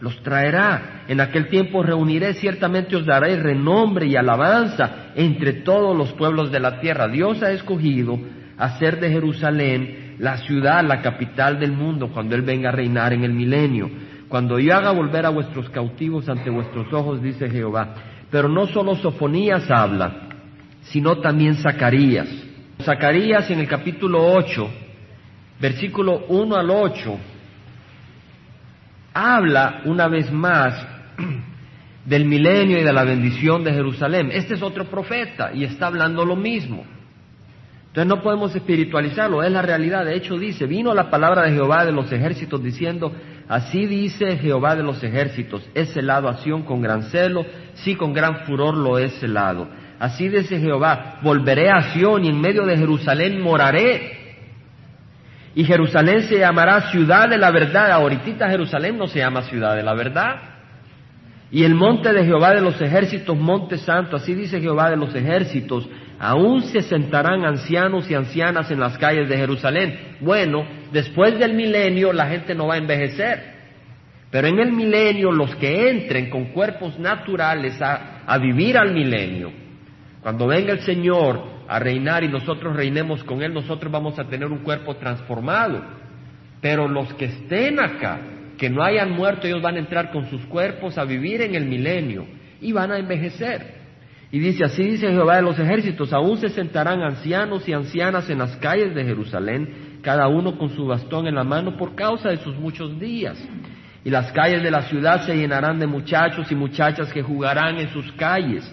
[0.00, 1.04] Los traerá.
[1.08, 6.60] En aquel tiempo reuniré, ciertamente os daré renombre y alabanza entre todos los pueblos de
[6.60, 7.08] la tierra.
[7.08, 8.18] Dios ha escogido
[8.58, 13.24] hacer de Jerusalén la ciudad, la capital del mundo, cuando Él venga a reinar en
[13.24, 13.90] el milenio
[14.28, 17.94] cuando yo haga volver a vuestros cautivos ante vuestros ojos, dice Jehová.
[18.30, 20.28] Pero no solo Sofonías habla,
[20.82, 22.28] sino también Zacarías.
[22.82, 24.68] Zacarías en el capítulo 8,
[25.60, 27.18] versículo 1 al 8,
[29.16, 30.74] habla una vez más
[32.04, 34.30] del milenio y de la bendición de Jerusalén.
[34.32, 36.84] Este es otro profeta y está hablando lo mismo.
[37.88, 40.04] Entonces no podemos espiritualizarlo, es la realidad.
[40.04, 43.10] De hecho dice, vino la palabra de Jehová de los ejércitos diciendo,
[43.48, 48.44] así dice Jehová de los ejércitos, he celado a con gran celo, sí con gran
[48.44, 49.66] furor lo he celado.
[49.98, 54.25] Así dice Jehová, volveré a Sión y en medio de Jerusalén moraré.
[55.56, 57.90] Y Jerusalén se llamará ciudad de la verdad.
[57.90, 60.36] Ahorita Jerusalén no se llama ciudad de la verdad.
[61.50, 65.14] Y el monte de Jehová de los ejércitos, monte santo, así dice Jehová de los
[65.14, 65.88] ejércitos,
[66.18, 70.16] aún se sentarán ancianos y ancianas en las calles de Jerusalén.
[70.20, 73.54] Bueno, después del milenio la gente no va a envejecer,
[74.30, 79.52] pero en el milenio los que entren con cuerpos naturales a, a vivir al milenio,
[80.20, 84.48] cuando venga el Señor a reinar y nosotros reinemos con Él, nosotros vamos a tener
[84.48, 85.82] un cuerpo transformado.
[86.60, 88.20] Pero los que estén acá,
[88.58, 91.66] que no hayan muerto, ellos van a entrar con sus cuerpos a vivir en el
[91.66, 92.26] milenio
[92.60, 93.76] y van a envejecer.
[94.32, 98.38] Y dice, así dice Jehová de los ejércitos, aún se sentarán ancianos y ancianas en
[98.38, 102.38] las calles de Jerusalén, cada uno con su bastón en la mano por causa de
[102.38, 103.38] sus muchos días.
[104.04, 107.88] Y las calles de la ciudad se llenarán de muchachos y muchachas que jugarán en
[107.90, 108.64] sus calles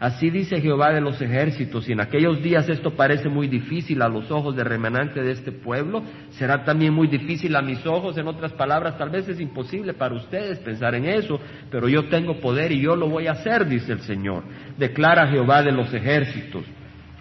[0.00, 4.08] Así dice Jehová de los ejércitos, y en aquellos días esto parece muy difícil a
[4.08, 8.26] los ojos de remanente de este pueblo, será también muy difícil a mis ojos, en
[8.26, 11.38] otras palabras, tal vez es imposible para ustedes pensar en eso,
[11.70, 14.42] pero yo tengo poder y yo lo voy a hacer, dice el Señor,
[14.78, 16.64] declara Jehová de los ejércitos.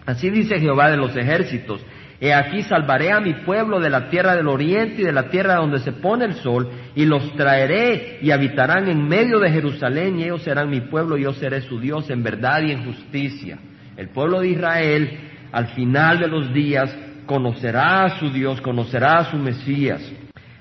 [0.06, 1.86] Así dice Jehová de los ejércitos,
[2.22, 5.56] He aquí salvaré a mi pueblo de la tierra del oriente y de la tierra
[5.56, 10.24] donde se pone el sol, y los traeré y habitarán en medio de Jerusalén, y
[10.24, 13.58] ellos serán mi pueblo, y yo seré su Dios en verdad y en justicia.
[13.96, 15.20] El pueblo de Israel,
[15.52, 16.94] al final de los días,
[17.26, 20.02] conocerá a su Dios, conocerá a su Mesías.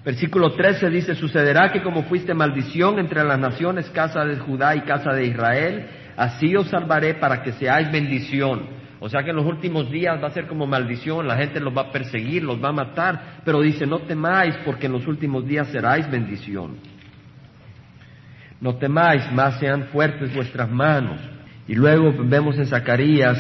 [0.05, 4.83] Versículo 13 dice, sucederá que como fuiste maldición entre las naciones, casa de Judá y
[4.83, 8.78] casa de Israel, así os salvaré para que seáis bendición.
[9.01, 11.77] O sea que en los últimos días va a ser como maldición, la gente los
[11.77, 15.47] va a perseguir, los va a matar, pero dice, no temáis porque en los últimos
[15.47, 16.77] días seráis bendición.
[18.61, 21.21] No temáis, más sean fuertes vuestras manos.
[21.69, 23.39] Y luego vemos en Zacarías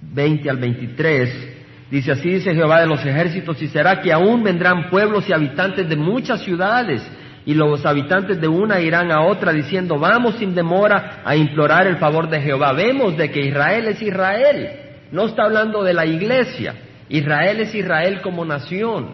[0.00, 4.90] 20 al 23, dice así dice Jehová de los ejércitos, y será que aún vendrán
[4.90, 7.02] pueblos y habitantes de muchas ciudades
[7.46, 11.96] y los habitantes de una irán a otra diciendo, vamos sin demora a implorar el
[11.96, 12.72] favor de Jehová.
[12.72, 14.68] Vemos de que Israel es Israel,
[15.12, 16.74] no está hablando de la iglesia,
[17.08, 19.08] Israel es Israel como nación,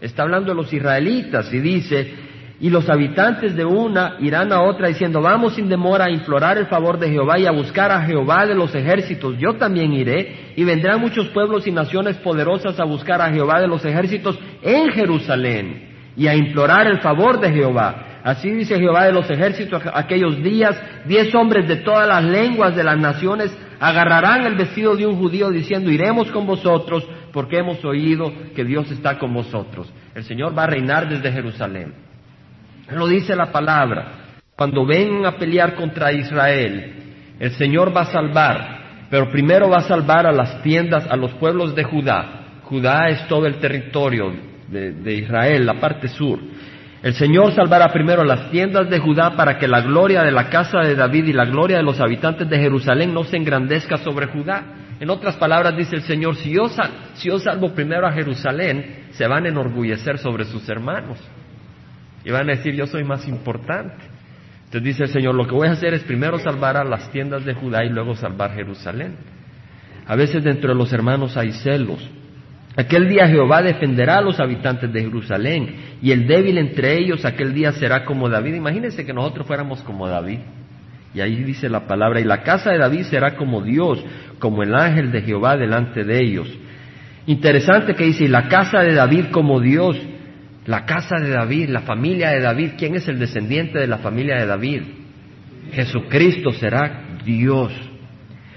[0.00, 2.26] está hablando de los israelitas y dice,
[2.58, 6.66] y los habitantes de una irán a otra diciendo, vamos sin demora a implorar el
[6.66, 10.64] favor de Jehová y a buscar a Jehová de los ejércitos, yo también iré, y
[10.64, 15.85] vendrán muchos pueblos y naciones poderosas a buscar a Jehová de los ejércitos en Jerusalén
[16.16, 18.20] y a implorar el favor de Jehová.
[18.24, 22.82] Así dice Jehová de los ejércitos aquellos días, diez hombres de todas las lenguas de
[22.82, 28.32] las naciones agarrarán el vestido de un judío diciendo, iremos con vosotros porque hemos oído
[28.54, 29.92] que Dios está con vosotros.
[30.14, 31.94] El Señor va a reinar desde Jerusalén.
[32.90, 34.24] Lo dice la palabra.
[34.56, 36.94] Cuando vengan a pelear contra Israel,
[37.38, 41.32] el Señor va a salvar, pero primero va a salvar a las tiendas, a los
[41.34, 42.60] pueblos de Judá.
[42.64, 46.38] Judá es todo el territorio de, Israel, la parte sur.
[47.02, 50.80] El Señor salvará primero las tiendas de Judá para que la gloria de la casa
[50.80, 54.64] de David y la gloria de los habitantes de Jerusalén no se engrandezca sobre Judá.
[54.98, 56.68] En otras palabras dice el Señor, si yo,
[57.14, 61.18] si yo salvo primero a Jerusalén, se van a enorgullecer sobre sus hermanos.
[62.24, 64.02] Y van a decir, yo soy más importante.
[64.64, 67.44] Entonces dice el Señor, lo que voy a hacer es primero salvar a las tiendas
[67.44, 69.16] de Judá y luego salvar Jerusalén.
[70.06, 72.00] A veces dentro de los hermanos hay celos,
[72.76, 77.54] Aquel día Jehová defenderá a los habitantes de Jerusalén y el débil entre ellos aquel
[77.54, 78.54] día será como David.
[78.54, 80.40] Imagínense que nosotros fuéramos como David.
[81.14, 84.04] Y ahí dice la palabra, y la casa de David será como Dios,
[84.38, 86.46] como el ángel de Jehová delante de ellos.
[87.26, 89.96] Interesante que dice, y la casa de David como Dios.
[90.66, 92.72] La casa de David, la familia de David.
[92.76, 94.82] ¿Quién es el descendiente de la familia de David?
[95.72, 97.72] Jesucristo será Dios,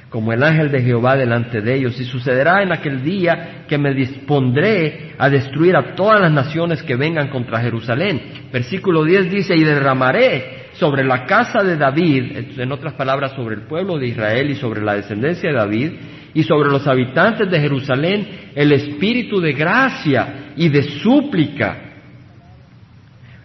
[0.09, 1.99] como el ángel de Jehová delante de ellos.
[1.99, 6.95] Y sucederá en aquel día que me dispondré a destruir a todas las naciones que
[6.95, 8.21] vengan contra Jerusalén.
[8.51, 13.61] Versículo 10 dice, y derramaré sobre la casa de David, en otras palabras, sobre el
[13.63, 15.91] pueblo de Israel y sobre la descendencia de David,
[16.33, 21.89] y sobre los habitantes de Jerusalén, el espíritu de gracia y de súplica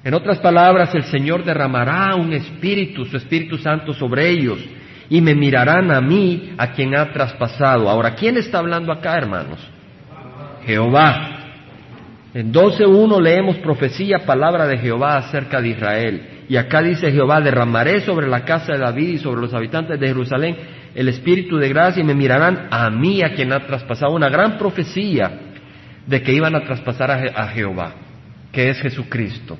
[0.04, 4.58] en otras palabras, el Señor derramará un espíritu, su Espíritu Santo sobre ellos
[5.14, 7.88] y me mirarán a mí, a quien ha traspasado.
[7.88, 9.60] Ahora, ¿quién está hablando acá, hermanos?
[10.66, 11.30] Jehová.
[12.34, 16.28] En 12.1 leemos profecía, palabra de Jehová acerca de Israel.
[16.48, 20.08] Y acá dice Jehová, derramaré sobre la casa de David y sobre los habitantes de
[20.08, 20.56] Jerusalén
[20.96, 24.12] el espíritu de gracia y me mirarán a mí, a quien ha traspasado.
[24.16, 25.30] Una gran profecía
[26.08, 27.92] de que iban a traspasar a Jehová,
[28.50, 29.56] que es Jesucristo.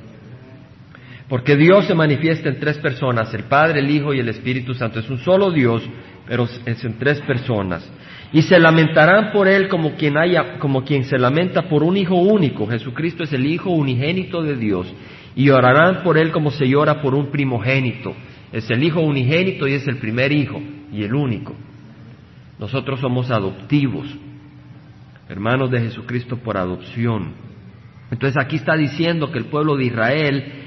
[1.28, 5.00] Porque Dios se manifiesta en tres personas, el Padre, el Hijo y el Espíritu Santo.
[5.00, 5.82] Es un solo Dios,
[6.26, 7.90] pero es en tres personas.
[8.32, 12.16] Y se lamentarán por él como quien haya, como quien se lamenta por un hijo
[12.16, 12.66] único.
[12.66, 14.92] Jesucristo es el Hijo unigénito de Dios.
[15.37, 18.14] Y orarán por él como se llora por un primogénito.
[18.52, 20.60] Es el Hijo unigénito y es el primer Hijo
[20.92, 21.54] y el único.
[22.58, 24.06] Nosotros somos adoptivos,
[25.28, 27.32] hermanos de Jesucristo por adopción.
[28.10, 30.63] Entonces aquí está diciendo que el pueblo de Israel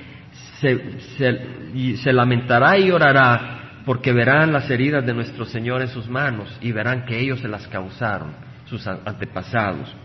[0.59, 6.57] se, se, lamentará y llorará porque verán las heridas de nuestro Señor en sus manos
[6.61, 8.33] y verán que ellos se las causaron,
[8.65, 9.95] sus antepasados.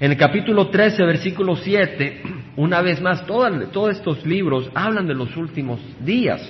[0.00, 2.22] En el capítulo 13, versículo 7,
[2.56, 6.40] una vez más, todos estos libros hablan de los últimos días.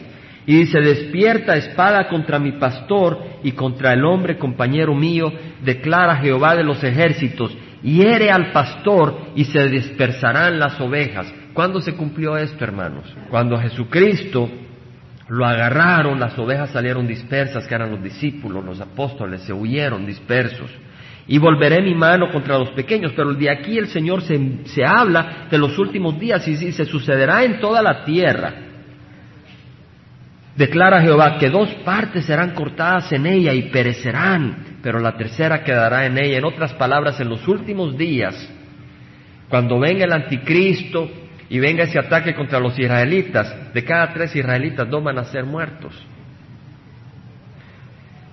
[0.45, 6.57] Y dice, despierta espada contra mi pastor y contra el hombre compañero mío, declara Jehová
[6.57, 11.33] de los ejércitos, hiere al pastor y se dispersarán las ovejas.
[11.59, 13.13] ¿Cuándo se cumplió esto, hermanos?
[13.31, 14.49] Cuando Jesucristo
[15.27, 20.71] lo agarraron, las ovejas salieron dispersas, que eran los discípulos, los apóstoles, se huyeron dispersos.
[21.27, 25.49] Y volveré mi mano contra los pequeños, pero de aquí el Señor se, se habla
[25.51, 28.55] de los últimos días y dice, sucederá en toda la tierra.
[30.55, 36.07] Declara Jehová que dos partes serán cortadas en ella y perecerán, pero la tercera quedará
[36.07, 36.39] en ella.
[36.39, 38.49] En otras palabras, en los últimos días,
[39.49, 41.11] cuando venga el anticristo,
[41.51, 45.45] y venga ese ataque contra los israelitas, de cada tres israelitas dos van a ser
[45.45, 45.95] muertos.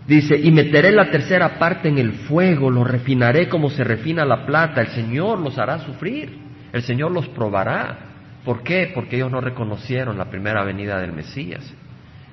[0.07, 4.45] Dice, y meteré la tercera parte en el fuego, lo refinaré como se refina la
[4.45, 6.37] plata, el Señor los hará sufrir,
[6.71, 7.97] el Señor los probará.
[8.43, 8.91] ¿Por qué?
[8.93, 11.73] Porque ellos no reconocieron la primera venida del Mesías.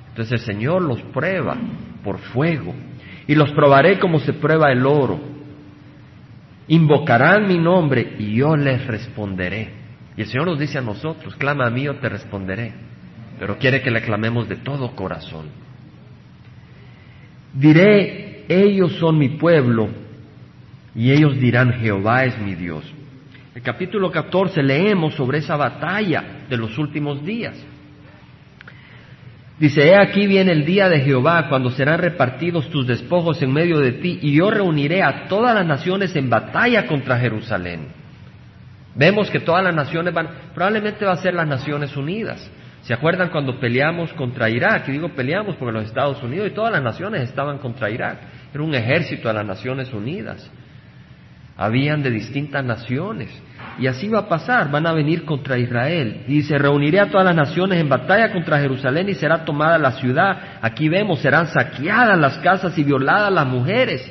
[0.09, 1.57] Entonces el Señor los prueba
[2.05, 2.75] por fuego,
[3.27, 5.19] y los probaré como se prueba el oro.
[6.69, 9.82] Invocarán mi nombre y yo les responderé.
[10.17, 12.73] Y el Señor nos dice a nosotros, clama a mí, yo te responderé.
[13.39, 15.47] Pero quiere que le clamemos de todo corazón.
[17.55, 19.89] Diré, ellos son mi pueblo,
[20.95, 22.85] y ellos dirán, Jehová es mi Dios.
[23.55, 27.55] El capítulo 14 leemos sobre esa batalla de los últimos días.
[29.59, 33.79] Dice, he aquí viene el día de Jehová, cuando serán repartidos tus despojos en medio
[33.79, 38.02] de ti, y yo reuniré a todas las naciones en batalla contra Jerusalén.
[38.95, 42.51] Vemos que todas las naciones van, probablemente va a ser las Naciones Unidas.
[42.83, 44.89] ¿Se acuerdan cuando peleamos contra Irak?
[44.89, 48.19] Y digo peleamos porque los Estados Unidos y todas las naciones estaban contra Irak.
[48.53, 50.51] Era un ejército de las Naciones Unidas.
[51.57, 53.31] Habían de distintas naciones.
[53.79, 56.25] Y así va a pasar, van a venir contra Israel.
[56.27, 59.93] Y dice, reuniré a todas las naciones en batalla contra Jerusalén y será tomada la
[59.93, 60.59] ciudad.
[60.61, 64.11] Aquí vemos, serán saqueadas las casas y violadas las mujeres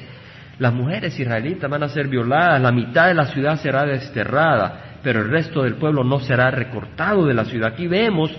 [0.60, 5.22] las mujeres israelitas van a ser violadas, la mitad de la ciudad será desterrada, pero
[5.22, 7.74] el resto del pueblo no será recortado de la ciudad.
[7.74, 8.32] Aquí vemos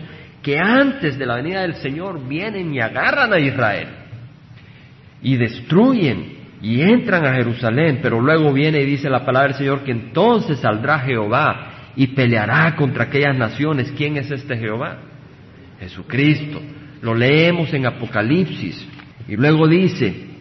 [0.43, 3.89] que antes de la venida del Señor vienen y agarran a Israel
[5.23, 9.83] y destruyen y entran a Jerusalén, pero luego viene y dice la palabra del Señor
[9.83, 13.93] que entonces saldrá Jehová y peleará contra aquellas naciones.
[13.97, 14.99] ¿Quién es este Jehová?
[15.81, 16.61] Jesucristo.
[17.03, 18.89] Lo leemos en Apocalipsis.
[19.27, 20.32] Y luego dice,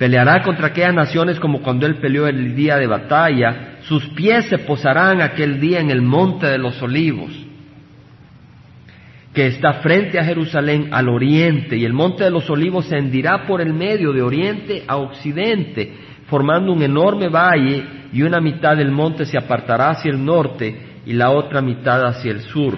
[0.00, 3.80] Peleará contra aquellas naciones como cuando él peleó el día de batalla.
[3.82, 7.30] Sus pies se posarán aquel día en el monte de los olivos,
[9.34, 13.46] que está frente a Jerusalén al oriente, y el monte de los olivos se hendirá
[13.46, 15.92] por el medio de oriente a occidente,
[16.28, 21.12] formando un enorme valle, y una mitad del monte se apartará hacia el norte y
[21.12, 22.74] la otra mitad hacia el sur.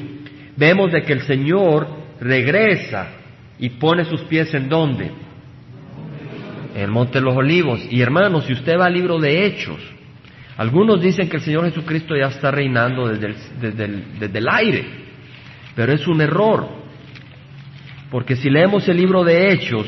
[0.56, 1.86] Vemos de que el Señor
[2.20, 3.10] regresa
[3.60, 5.12] y pone sus pies en donde?
[6.74, 7.80] El Monte de los Olivos.
[7.90, 9.80] Y hermanos, si usted va al libro de Hechos,
[10.56, 13.88] Algunos dicen que el Señor Jesucristo ya está reinando desde el, desde
[14.20, 14.84] desde el aire,
[15.74, 16.68] pero es un error,
[18.10, 19.86] porque si leemos el libro de Hechos,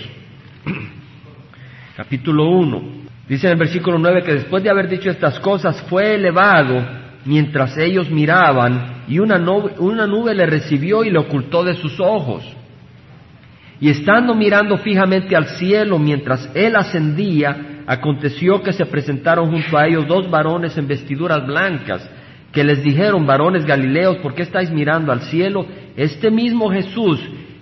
[1.97, 2.83] capítulo 1,
[3.29, 6.83] dice en el versículo 9 que después de haber dicho estas cosas fue elevado
[7.27, 12.01] mientras ellos miraban y una nube, una nube le recibió y le ocultó de sus
[12.01, 12.45] ojos.
[13.85, 19.87] Y estando mirando fijamente al cielo mientras él ascendía, aconteció que se presentaron junto a
[19.87, 22.11] ellos dos varones en vestiduras blancas,
[22.51, 25.67] que les dijeron, varones galileos, ¿por qué estáis mirando al cielo?
[25.99, 27.21] Este mismo Jesús,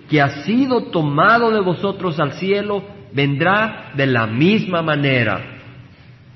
[0.09, 5.41] que ha sido tomado de vosotros al cielo, vendrá de la misma manera.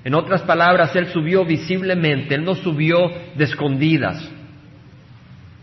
[0.04, 4.30] En otras palabras, Él subió visiblemente, Él no subió de escondidas,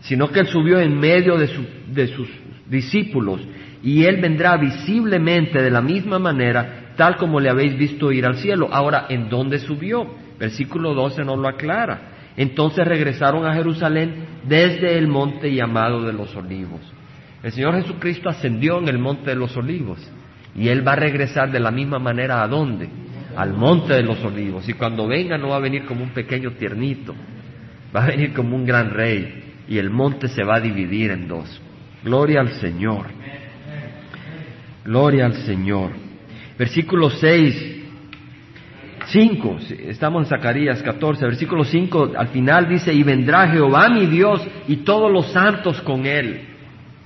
[0.01, 1.47] sino que Él subió en medio de,
[1.93, 2.27] de sus
[2.67, 3.39] discípulos
[3.85, 8.37] y Él vendrá visiblemente de la misma manera, tal como le habéis visto ir al
[8.37, 8.67] cielo.
[8.71, 10.07] Ahora, ¿en dónde subió?
[10.39, 12.31] Versículo 12 nos lo aclara.
[12.35, 16.81] Entonces regresaron a Jerusalén desde el monte llamado de los olivos.
[17.43, 19.99] El Señor Jesucristo ascendió en el monte de los olivos
[20.55, 22.89] y Él va a regresar de la misma manera a dónde?
[23.37, 24.67] Al monte de los olivos.
[24.67, 27.13] Y cuando venga no va a venir como un pequeño tiernito,
[27.95, 31.27] va a venir como un gran rey y el monte se va a dividir en
[31.27, 31.61] dos.
[32.03, 33.24] Gloria al Señor.
[34.85, 35.93] Gloria al Señor.
[36.59, 37.75] Versículo 6,
[39.07, 39.57] 5,
[39.87, 44.77] estamos en Zacarías 14, versículo 5, al final dice, y vendrá Jehová mi Dios y
[44.77, 46.41] todos los santos con él.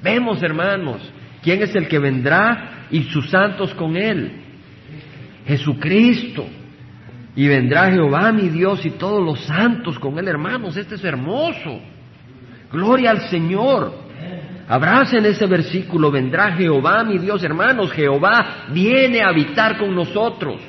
[0.03, 1.01] Vemos, hermanos,
[1.41, 4.33] quién es el que vendrá y sus santos con él.
[5.47, 6.47] Jesucristo.
[7.35, 10.75] Y vendrá Jehová mi Dios y todos los santos con él, hermanos.
[10.75, 11.79] Este es hermoso.
[12.71, 13.93] Gloria al Señor.
[14.69, 20.61] Abracen ese versículo, vendrá Jehová, mi Dios, hermanos, Jehová viene a habitar con nosotros.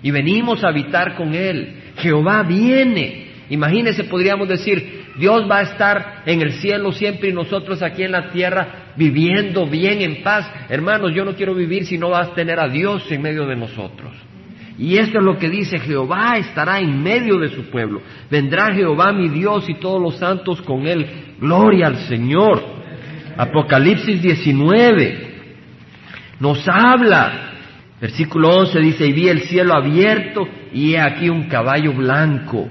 [0.00, 1.82] Y venimos a habitar con Él.
[1.96, 3.32] Jehová viene.
[3.50, 8.12] Imagínense, podríamos decir, Dios va a estar en el cielo siempre y nosotros aquí en
[8.12, 10.48] la tierra viviendo bien en paz.
[10.68, 13.56] Hermanos, yo no quiero vivir si no vas a tener a Dios en medio de
[13.56, 14.12] nosotros.
[14.78, 18.02] Y esto es lo que dice, Jehová estará en medio de su pueblo.
[18.30, 21.34] Vendrá Jehová mi Dios y todos los santos con él.
[21.40, 22.83] Gloria al Señor.
[23.36, 25.34] Apocalipsis 19
[26.40, 27.50] nos habla.
[28.00, 32.68] Versículo 11 dice, y vi el cielo abierto y he aquí un caballo blanco.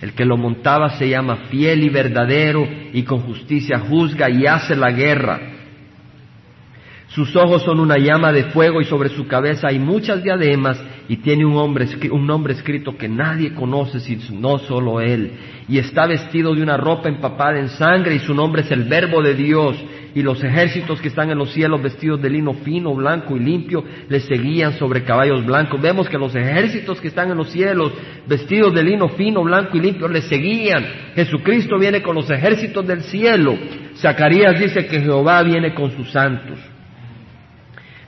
[0.00, 4.74] El que lo montaba se llama fiel y verdadero y con justicia juzga y hace
[4.74, 5.40] la guerra.
[7.08, 11.18] Sus ojos son una llama de fuego y sobre su cabeza hay muchas diademas y
[11.18, 15.32] tiene un, hombre, un nombre escrito que nadie conoce sino solo él.
[15.68, 19.22] Y está vestido de una ropa empapada en sangre y su nombre es el verbo
[19.22, 19.76] de Dios
[20.14, 23.84] y los ejércitos que están en los cielos vestidos de lino fino, blanco y limpio,
[24.08, 25.80] le seguían sobre caballos blancos.
[25.80, 27.92] Vemos que los ejércitos que están en los cielos
[28.26, 30.84] vestidos de lino fino, blanco y limpio, le seguían.
[31.14, 33.56] Jesucristo viene con los ejércitos del cielo.
[33.96, 36.58] Zacarías dice que Jehová viene con sus santos.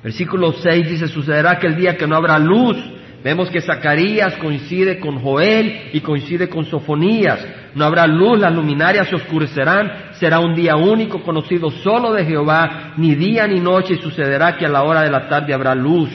[0.02, 2.76] Versículo 6 dice, sucederá que el día que no habrá luz,
[3.24, 7.38] Vemos que Zacarías coincide con Joel y coincide con Sofonías.
[7.74, 12.92] No habrá luz, las luminarias se oscurecerán, será un día único conocido solo de Jehová,
[12.98, 16.10] ni día ni noche, y sucederá que a la hora de la tarde habrá luz.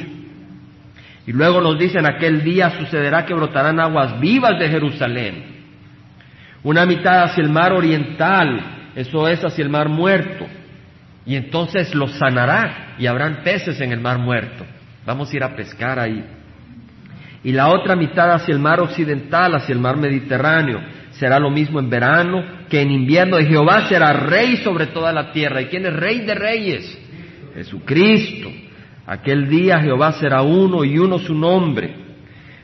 [1.26, 5.46] Y luego nos dicen, aquel día sucederá que brotarán aguas vivas de Jerusalén.
[6.62, 10.46] Una mitad hacia el mar oriental, eso es hacia el mar muerto.
[11.26, 14.64] Y entonces los sanará y habrán peces en el mar muerto.
[15.08, 16.24] Vamos a ir a pescar ahí
[17.44, 20.80] y la otra mitad hacia el mar occidental, hacia el mar Mediterráneo.
[21.12, 23.40] Será lo mismo en verano que en invierno.
[23.40, 25.62] Y Jehová será rey sobre toda la tierra.
[25.62, 27.00] ¿Y quién es rey de reyes?
[27.56, 28.50] Jesucristo.
[29.06, 31.96] Aquel día Jehová será uno y uno su nombre.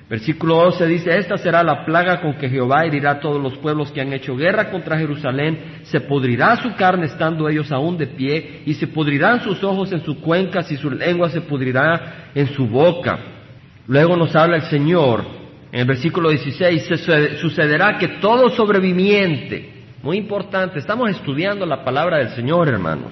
[0.07, 3.91] Versículo 11 dice, esta será la plaga con que Jehová herirá a todos los pueblos
[3.91, 8.61] que han hecho guerra contra Jerusalén, se pudrirá su carne estando ellos aún de pie,
[8.67, 12.67] y se pudrirán sus ojos en sus cuencas y su lengua se pudrirá en su
[12.67, 13.34] boca.
[13.87, 15.23] Luego nos habla el Señor
[15.71, 16.87] en el versículo 16,
[17.41, 23.11] sucederá que todo sobreviviente, muy importante, estamos estudiando la palabra del Señor, hermanos.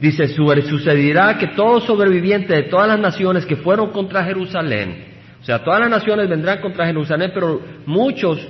[0.00, 5.04] Dice, sucederá que todo sobreviviente de todas las naciones que fueron contra Jerusalén,
[5.42, 8.40] o sea, todas las naciones vendrán contra Jerusalén, pero muchos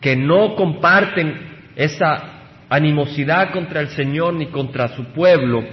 [0.00, 1.34] que no comparten
[1.74, 5.64] esa animosidad contra el Señor ni contra su pueblo,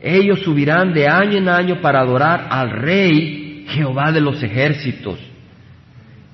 [0.00, 5.18] ellos subirán de año en año para adorar al Rey Jehová de los ejércitos.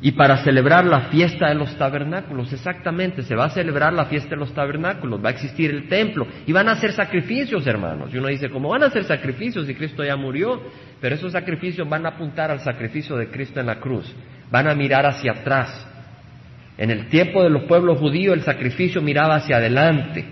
[0.04, 4.30] Y para celebrar la fiesta de los tabernáculos, exactamente, se va a celebrar la fiesta
[4.30, 8.12] de los tabernáculos, va a existir el templo y van a hacer sacrificios, hermanos.
[8.12, 10.60] Y uno dice, ¿cómo van a hacer sacrificios si Cristo ya murió?
[11.00, 14.12] Pero esos sacrificios van a apuntar al sacrificio de Cristo en la cruz,
[14.50, 15.86] van a mirar hacia atrás.
[16.76, 20.24] En el tiempo de los pueblos judíos el sacrificio miraba hacia adelante,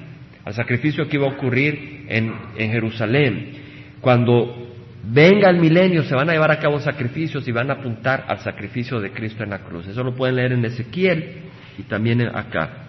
[0.45, 3.53] al sacrificio que iba a ocurrir en, en Jerusalén.
[4.01, 4.70] Cuando
[5.03, 8.41] venga el milenio se van a llevar a cabo sacrificios y van a apuntar al
[8.41, 9.87] sacrificio de Cristo en la cruz.
[9.87, 11.43] Eso lo pueden leer en Ezequiel
[11.79, 12.87] y también acá.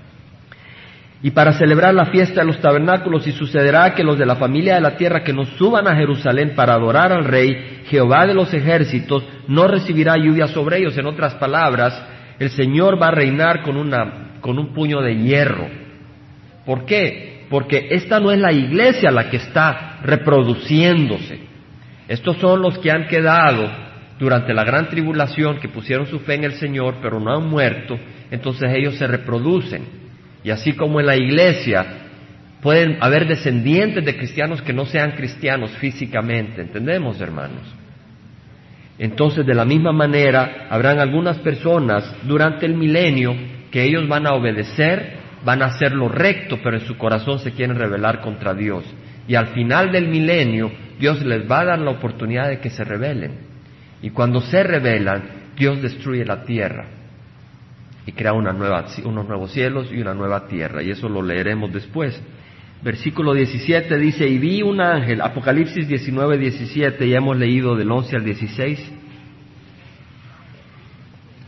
[1.23, 4.75] Y para celebrar la fiesta de los tabernáculos, y sucederá que los de la familia
[4.75, 8.51] de la tierra que nos suban a Jerusalén para adorar al Rey, Jehová de los
[8.53, 10.97] ejércitos, no recibirá lluvia sobre ellos.
[10.97, 12.01] En otras palabras,
[12.39, 15.67] el Señor va a reinar con, una, con un puño de hierro.
[16.65, 17.45] ¿Por qué?
[17.51, 21.50] Porque esta no es la iglesia la que está reproduciéndose.
[22.11, 23.71] Estos son los que han quedado
[24.19, 27.97] durante la gran tribulación, que pusieron su fe en el Señor, pero no han muerto,
[28.29, 29.83] entonces ellos se reproducen.
[30.43, 31.85] Y así como en la iglesia
[32.61, 37.63] pueden haber descendientes de cristianos que no sean cristianos físicamente, ¿entendemos, hermanos?
[38.99, 43.33] Entonces, de la misma manera, habrán algunas personas durante el milenio
[43.71, 45.13] que ellos van a obedecer,
[45.45, 48.83] van a hacer lo recto, pero en su corazón se quieren rebelar contra Dios.
[49.29, 52.83] Y al final del milenio, Dios les va a dar la oportunidad de que se
[52.83, 53.31] rebelen.
[54.03, 55.23] Y cuando se rebelan,
[55.57, 56.85] Dios destruye la tierra
[58.05, 60.83] y crea una nueva, unos nuevos cielos y una nueva tierra.
[60.83, 62.21] Y eso lo leeremos después.
[62.83, 68.15] Versículo 17 dice, y vi un ángel, Apocalipsis 19, 17, ya hemos leído del 11
[68.17, 68.91] al 16.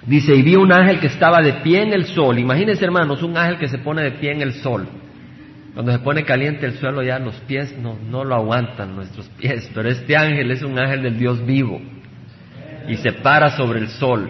[0.07, 2.39] Dice, y vi un ángel que estaba de pie en el sol.
[2.39, 4.87] Imagínense, hermanos, un ángel que se pone de pie en el sol.
[5.73, 9.69] Cuando se pone caliente el suelo ya los pies no, no lo aguantan nuestros pies,
[9.73, 11.81] pero este ángel es un ángel del Dios vivo
[12.87, 14.29] y se para sobre el sol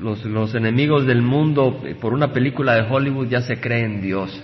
[0.00, 4.42] los, los enemigos del mundo eh, por una película de Hollywood ya se creen Dios.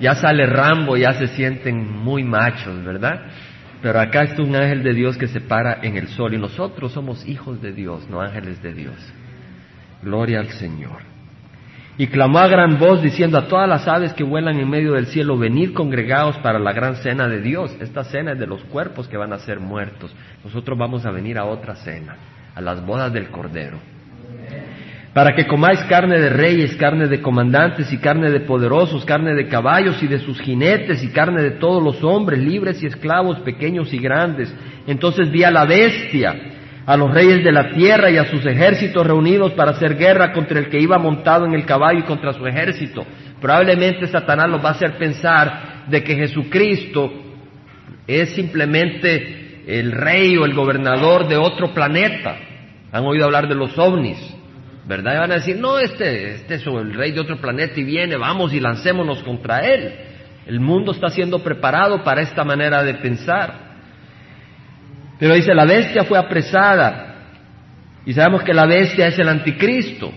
[0.00, 3.20] Ya sale Rambo, ya se sienten muy machos, ¿verdad?
[3.82, 6.92] Pero acá está un ángel de Dios que se para en el sol y nosotros
[6.92, 8.96] somos hijos de Dios, no ángeles de Dios.
[10.02, 11.02] Gloria al Señor.
[12.00, 15.08] Y clamó a gran voz diciendo a todas las aves que vuelan en medio del
[15.08, 17.76] cielo, venid congregados para la gran cena de Dios.
[17.78, 20.10] Esta cena es de los cuerpos que van a ser muertos.
[20.42, 22.16] Nosotros vamos a venir a otra cena,
[22.54, 23.76] a las bodas del Cordero
[25.12, 29.48] para que comáis carne de reyes, carne de comandantes y carne de poderosos, carne de
[29.48, 33.92] caballos y de sus jinetes y carne de todos los hombres, libres y esclavos, pequeños
[33.92, 34.54] y grandes.
[34.86, 36.32] Entonces vi a la bestia,
[36.86, 40.58] a los reyes de la tierra y a sus ejércitos reunidos para hacer guerra contra
[40.58, 43.06] el que iba montado en el caballo y contra su ejército.
[43.40, 47.12] Probablemente Satanás los va a hacer pensar de que Jesucristo
[48.06, 52.36] es simplemente el rey o el gobernador de otro planeta.
[52.92, 54.36] Han oído hablar de los ovnis.
[54.90, 55.14] ¿verdad?
[55.14, 58.16] Y van a decir, no, este, este es el rey de otro planeta y viene,
[58.16, 59.94] vamos y lancémonos contra él.
[60.46, 63.69] El mundo está siendo preparado para esta manera de pensar.
[65.20, 67.14] Pero dice, la bestia fue apresada.
[68.06, 70.10] Y sabemos que la bestia es el anticristo.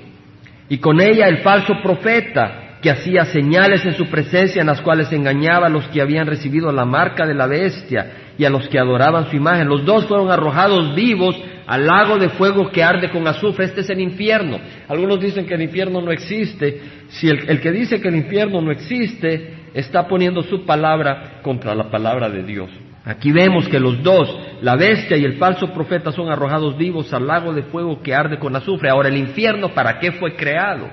[0.69, 5.11] Y con ella el falso profeta que hacía señales en su presencia en las cuales
[5.11, 8.79] engañaba a los que habían recibido la marca de la bestia y a los que
[8.79, 9.67] adoraban su imagen.
[9.67, 11.35] Los dos fueron arrojados vivos
[11.67, 13.65] al lago de fuego que arde con azufre.
[13.65, 14.57] Este es el infierno.
[14.87, 16.81] Algunos dicen que el infierno no existe.
[17.09, 21.75] Si el, el, que dice que el infierno no existe está poniendo su palabra contra
[21.75, 22.69] la palabra de Dios.
[23.05, 27.27] Aquí vemos que los dos, la bestia y el falso profeta, son arrojados vivos al
[27.27, 28.89] lago de fuego que arde con azufre.
[28.89, 30.89] Ahora, el infierno, ¿para qué fue creado?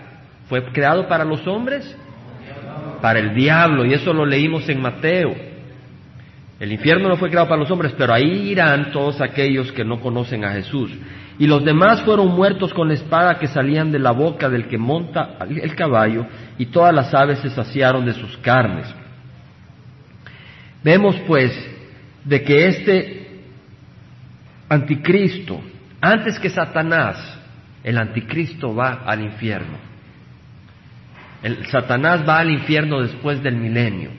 [0.48, 1.96] ¿Fue creado para los hombres?
[3.00, 5.32] Para el diablo, y eso lo leímos en Mateo.
[6.58, 10.00] El infierno no fue creado para los hombres, pero ahí irán todos aquellos que no
[10.00, 10.90] conocen a Jesús.
[11.38, 14.76] Y los demás fueron muertos con la espada que salían de la boca del que
[14.76, 16.26] monta el caballo,
[16.58, 18.92] y todas las aves se saciaron de sus carnes.
[20.82, 21.52] Vemos pues
[22.24, 23.26] de que este
[24.68, 25.60] anticristo,
[26.00, 27.38] antes que Satanás,
[27.82, 29.78] el anticristo va al infierno.
[31.42, 34.10] El Satanás va al infierno después del milenio,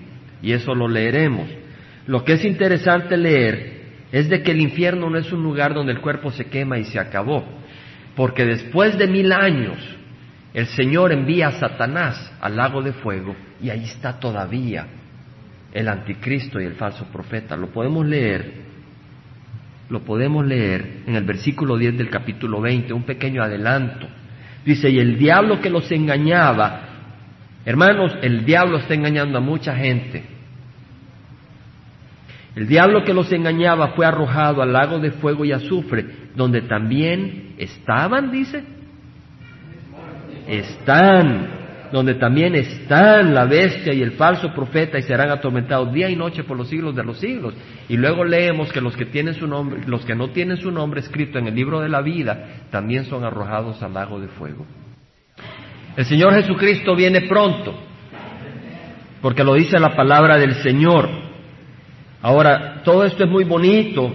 [0.41, 1.47] y eso lo leeremos.
[2.07, 3.81] Lo que es interesante leer
[4.11, 6.85] es de que el infierno no es un lugar donde el cuerpo se quema y
[6.85, 7.45] se acabó,
[8.15, 9.77] porque después de mil años
[10.53, 14.87] el Señor envía a Satanás al lago de fuego y ahí está todavía
[15.73, 17.55] el anticristo y el falso profeta.
[17.55, 18.51] Lo podemos leer,
[19.89, 24.07] lo podemos leer en el versículo 10 del capítulo 20, un pequeño adelanto.
[24.65, 26.81] Dice, y el diablo que los engañaba,
[27.65, 30.23] hermanos, el diablo está engañando a mucha gente
[32.55, 36.05] el diablo que los engañaba fue arrojado al lago de fuego y azufre,
[36.35, 38.63] donde también estaban, dice.
[40.47, 41.47] Están,
[41.91, 46.43] donde también están la bestia y el falso profeta y serán atormentados día y noche
[46.43, 47.53] por los siglos de los siglos.
[47.89, 51.01] Y luego leemos que los que tienen su nombre, los que no tienen su nombre
[51.01, 54.65] escrito en el libro de la vida, también son arrojados al lago de fuego.
[55.97, 57.77] El Señor Jesucristo viene pronto,
[59.21, 61.09] porque lo dice la palabra del Señor.
[62.21, 64.13] Ahora, todo esto es muy bonito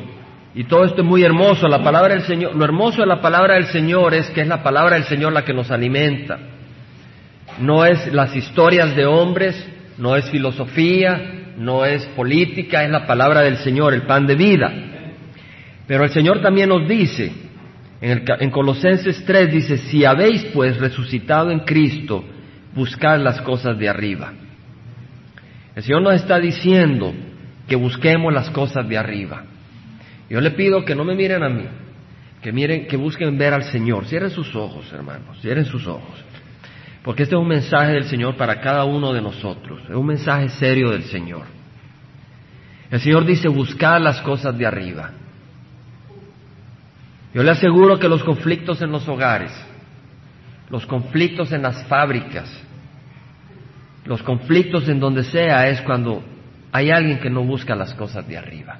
[0.54, 1.68] y todo esto es muy hermoso.
[1.68, 4.62] La palabra del Señor, lo hermoso de la palabra del Señor es que es la
[4.62, 6.38] palabra del Señor la que nos alimenta.
[7.60, 9.66] No es las historias de hombres,
[9.98, 14.72] no es filosofía, no es política, es la palabra del Señor, el pan de vida.
[15.86, 17.32] Pero el Señor también nos dice,
[18.00, 22.24] en, en, Colosenses 3 dice, si habéis pues resucitado en Cristo,
[22.74, 24.32] buscad las cosas de arriba.
[25.74, 27.14] El Señor nos está diciendo
[27.68, 29.44] que busquemos las cosas de arriba.
[30.28, 31.64] Yo le pido que no me miren a mí,
[32.42, 34.06] que miren, que busquen ver al Señor.
[34.06, 36.24] Cierren sus ojos, hermanos, cierren sus ojos.
[37.06, 39.80] Porque este es un mensaje del Señor para cada uno de nosotros.
[39.88, 41.44] Es un mensaje serio del Señor.
[42.90, 45.12] El Señor dice, buscar las cosas de arriba.
[47.32, 49.52] Yo le aseguro que los conflictos en los hogares,
[50.68, 52.50] los conflictos en las fábricas,
[54.04, 56.24] los conflictos en donde sea es cuando
[56.72, 58.78] hay alguien que no busca las cosas de arriba.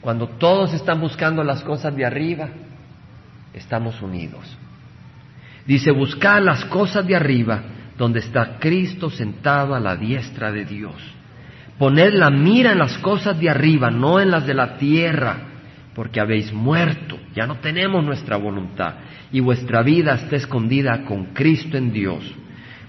[0.00, 2.48] Cuando todos están buscando las cosas de arriba,
[3.54, 4.58] estamos unidos.
[5.68, 7.62] Dice, buscar las cosas de arriba,
[7.98, 10.94] donde está Cristo sentado a la diestra de Dios.
[11.76, 15.36] Poned la mira en las cosas de arriba, no en las de la tierra,
[15.94, 18.94] porque habéis muerto, ya no tenemos nuestra voluntad,
[19.30, 22.24] y vuestra vida está escondida con Cristo en Dios.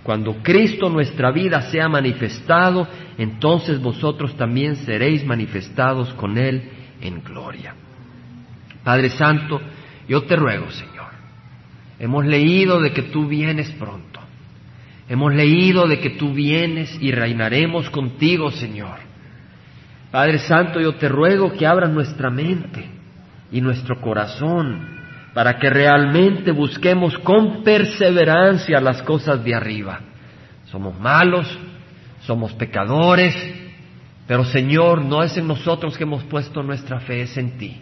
[0.02, 6.64] Cuando Cristo nuestra vida sea manifestado, entonces vosotros también seréis manifestados con Él
[7.02, 7.76] en gloria.
[8.86, 9.60] Padre Santo,
[10.08, 10.99] yo te ruego, Señor
[12.00, 14.20] Hemos leído de que tú vienes pronto.
[15.10, 19.00] Hemos leído de que tú vienes y reinaremos contigo, Señor.
[20.12, 22.86] Padre Santo, yo te ruego que abras nuestra mente
[23.52, 25.00] y nuestro corazón
[25.34, 30.00] para que realmente busquemos con perseverancia las cosas de arriba.
[30.66, 31.48] Somos malos,
[32.22, 33.36] somos pecadores,
[34.28, 37.82] pero Señor, no es en nosotros que hemos puesto nuestra fe, es en ti.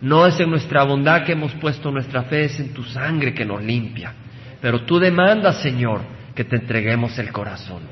[0.00, 3.44] No es en nuestra bondad que hemos puesto nuestra fe, es en tu sangre que
[3.44, 4.14] nos limpia.
[4.60, 6.00] Pero tú demandas, Señor,
[6.34, 7.82] que te entreguemos el corazón.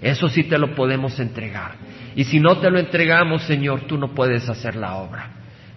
[0.00, 1.72] Eso sí te lo podemos entregar.
[2.16, 5.30] Y si no te lo entregamos, Señor, tú no puedes hacer la obra.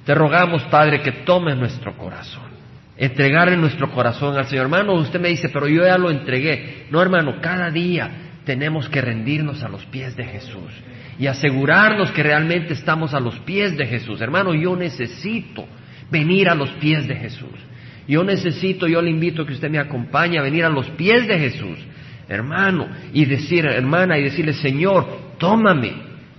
[0.05, 2.53] Te rogamos, Padre, que tomes nuestro corazón.
[2.95, 4.65] Entregar en nuestro corazón al Señor.
[4.65, 6.87] Hermano, usted me dice, pero yo ya lo entregué.
[6.91, 10.71] No, hermano, cada día tenemos que rendirnos a los pies de Jesús
[11.17, 14.19] y asegurarnos que realmente estamos a los pies de Jesús.
[14.21, 15.65] Hermano, yo necesito
[16.11, 17.59] venir a los pies de Jesús.
[18.07, 21.27] Yo necesito, yo le invito a que usted me acompañe a venir a los pies
[21.27, 21.79] de Jesús,
[22.27, 25.93] hermano, y decir, hermana, y decirle, Señor, tómame,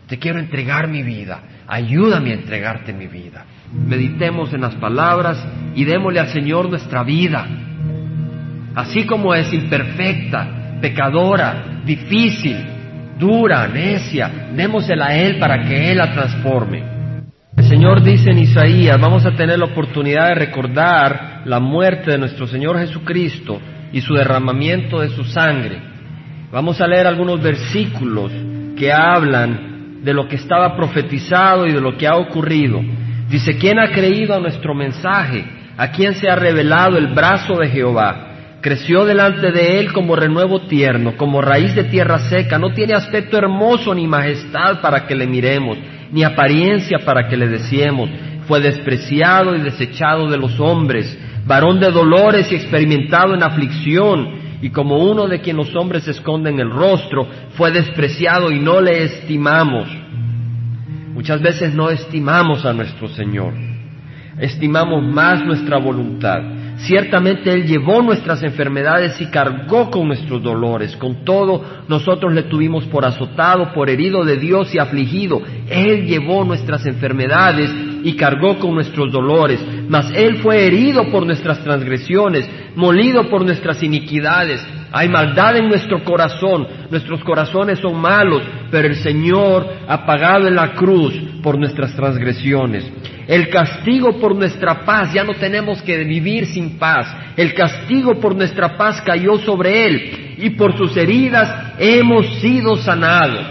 [0.07, 3.47] te quiero entregar mi vida, ayúdame a entregarte mi vida.
[3.73, 5.43] Meditemos en las palabras
[5.75, 7.47] y démosle al Señor nuestra vida,
[8.75, 12.59] así como es imperfecta, pecadora, difícil,
[13.19, 16.83] dura, necia, démosela a Él para que Él la transforme.
[17.57, 22.19] El Señor dice en Isaías, vamos a tener la oportunidad de recordar la muerte de
[22.19, 23.63] nuestro Señor Jesucristo
[23.95, 25.79] y su derramamiento de su sangre.
[26.53, 28.31] Vamos a leer algunos versículos
[28.77, 32.83] que hablan de lo que estaba profetizado y de lo que ha ocurrido.
[33.31, 35.47] Dice, ¿quién ha creído a nuestro mensaje?
[35.79, 38.34] ¿A quién se ha revelado el brazo de Jehová?
[38.65, 42.59] Creció delante de él como renuevo tierno, como raíz de tierra seca.
[42.59, 45.77] No tiene aspecto hermoso ni majestad para que le miremos,
[46.11, 48.09] ni apariencia para que le deseemos.
[48.49, 54.31] Fue despreciado y desechado de los hombres, varón de dolores y experimentado en aflicción.
[54.63, 59.05] Y como uno de quien los hombres esconden el rostro, fue despreciado y no le
[59.05, 59.91] estimamos.
[61.13, 63.53] Muchas veces no estimamos a nuestro Señor.
[64.39, 66.41] Estimamos más nuestra voluntad.
[66.79, 70.97] Ciertamente Él llevó nuestras enfermedades y cargó con nuestros dolores.
[70.97, 75.41] Con todo, nosotros le tuvimos por azotado, por herido de Dios y afligido.
[75.69, 77.71] Él llevó nuestras enfermedades
[78.03, 79.65] y cargó con nuestros dolores.
[79.89, 84.61] Mas Él fue herido por nuestras transgresiones, molido por nuestras iniquidades.
[84.97, 90.55] Hay maldad en nuestro corazón, nuestros corazones son malos, pero el Señor ha pagado en
[90.55, 92.89] la cruz por nuestras transgresiones.
[93.27, 97.13] El castigo por nuestra paz, ya no tenemos que vivir sin paz.
[97.37, 103.45] El castigo por nuestra paz cayó sobre Él y por sus heridas hemos sido sanados.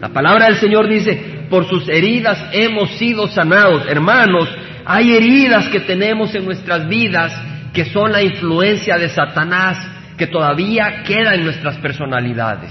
[0.00, 3.88] La palabra del Señor dice, por sus heridas hemos sido sanados.
[3.88, 4.48] Hermanos,
[4.84, 7.32] hay heridas que tenemos en nuestras vidas
[7.72, 12.70] que son la influencia de Satanás que todavía queda en nuestras personalidades.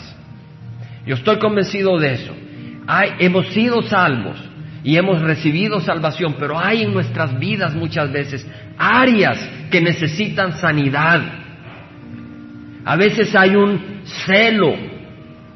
[1.03, 2.31] Yo estoy convencido de eso.
[2.85, 4.37] Hay, hemos sido salvos,
[4.83, 8.47] y hemos recibido salvación, pero hay en nuestras vidas muchas veces
[8.77, 9.37] áreas
[9.71, 11.21] que necesitan sanidad.
[12.85, 14.75] A veces hay un celo,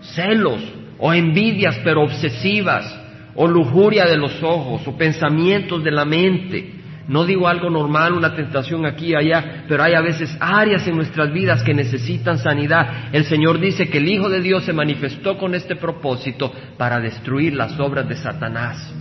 [0.01, 0.61] celos
[0.97, 3.01] o envidias pero obsesivas
[3.35, 6.82] o lujuria de los ojos o pensamientos de la mente.
[7.07, 10.95] No digo algo normal, una tentación aquí y allá, pero hay a veces áreas en
[10.95, 13.09] nuestras vidas que necesitan sanidad.
[13.11, 17.55] El Señor dice que el Hijo de Dios se manifestó con este propósito para destruir
[17.55, 18.93] las obras de Satanás.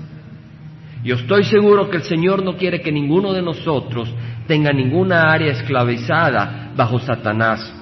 [1.05, 4.13] Yo estoy seguro que el Señor no quiere que ninguno de nosotros
[4.47, 7.73] tenga ninguna área esclavizada bajo Satanás.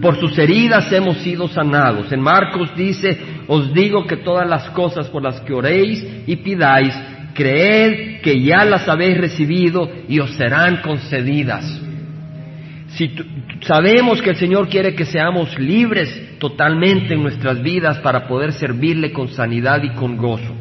[0.00, 2.12] Por sus heridas hemos sido sanados.
[2.12, 6.94] En Marcos dice, os digo que todas las cosas por las que oréis y pidáis,
[7.34, 11.64] creed que ya las habéis recibido y os serán concedidas.
[12.88, 13.10] Si
[13.62, 19.12] sabemos que el Señor quiere que seamos libres totalmente en nuestras vidas para poder servirle
[19.12, 20.54] con sanidad y con gozo.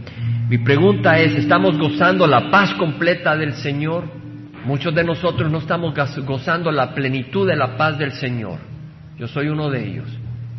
[0.50, 4.06] Mi pregunta es, ¿estamos gozando la paz completa del Señor?
[4.66, 5.94] Muchos de nosotros no estamos
[6.26, 8.60] gozando la plenitud de la paz del Señor.
[9.18, 10.08] Yo soy uno de ellos.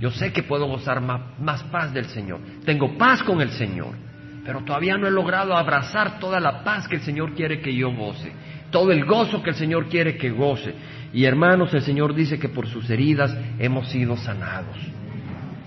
[0.01, 2.41] Yo sé que puedo gozar más, paz del Señor.
[2.65, 3.95] Tengo paz con el Señor,
[4.45, 7.93] pero todavía no he logrado abrazar toda la paz que el Señor quiere que yo
[7.93, 8.33] goce,
[8.71, 10.75] todo el gozo que el Señor quiere que goce.
[11.13, 14.77] Y hermanos, el Señor dice que por sus heridas hemos sido sanados.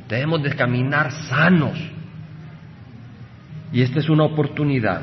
[0.08, 1.80] Debemos de caminar sanos.
[3.72, 5.02] Y esta es una oportunidad.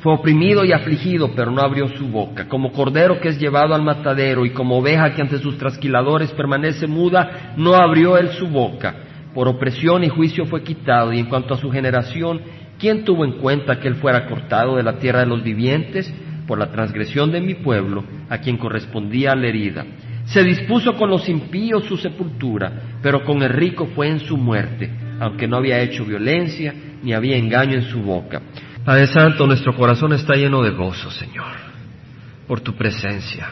[0.00, 2.46] Fue oprimido y afligido, pero no abrió su boca.
[2.46, 6.86] Como cordero que es llevado al matadero y como oveja que ante sus trasquiladores permanece
[6.86, 8.94] muda, no abrió él su boca.
[9.34, 11.12] Por opresión y juicio fue quitado.
[11.12, 12.40] Y en cuanto a su generación,
[12.78, 16.12] ¿quién tuvo en cuenta que él fuera cortado de la tierra de los vivientes?
[16.46, 19.84] Por la transgresión de mi pueblo, a quien correspondía la herida.
[20.24, 24.90] Se dispuso con los impíos su sepultura, pero con el rico fue en su muerte,
[25.20, 28.40] aunque no había hecho violencia ni había engaño en su boca.
[28.84, 31.52] Padre Santo, nuestro corazón está lleno de gozo, Señor,
[32.46, 33.50] por tu presencia.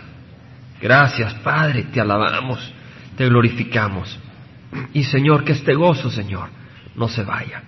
[0.81, 2.73] Gracias, Padre, te alabamos,
[3.17, 4.19] te glorificamos.
[4.93, 6.49] Y Señor, que este gozo, Señor,
[6.95, 7.63] no se vaya,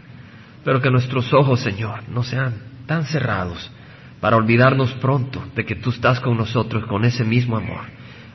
[0.68, 2.52] pero que nuestros ojos, Señor, no sean
[2.84, 3.72] tan cerrados
[4.20, 7.86] para olvidarnos pronto de que tú estás con nosotros con ese mismo amor.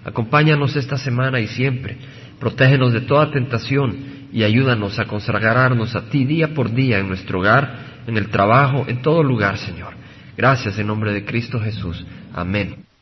[0.03, 1.95] Acompáñanos esta semana y siempre.
[2.39, 7.37] Protégenos de toda tentación y ayúdanos a consagrarnos a ti día por día en nuestro
[7.37, 9.93] hogar en el trabajo, en todo lugar, Señor.
[10.35, 12.03] Gracias en nombre de Cristo Jesús.
[12.33, 12.92] Amén.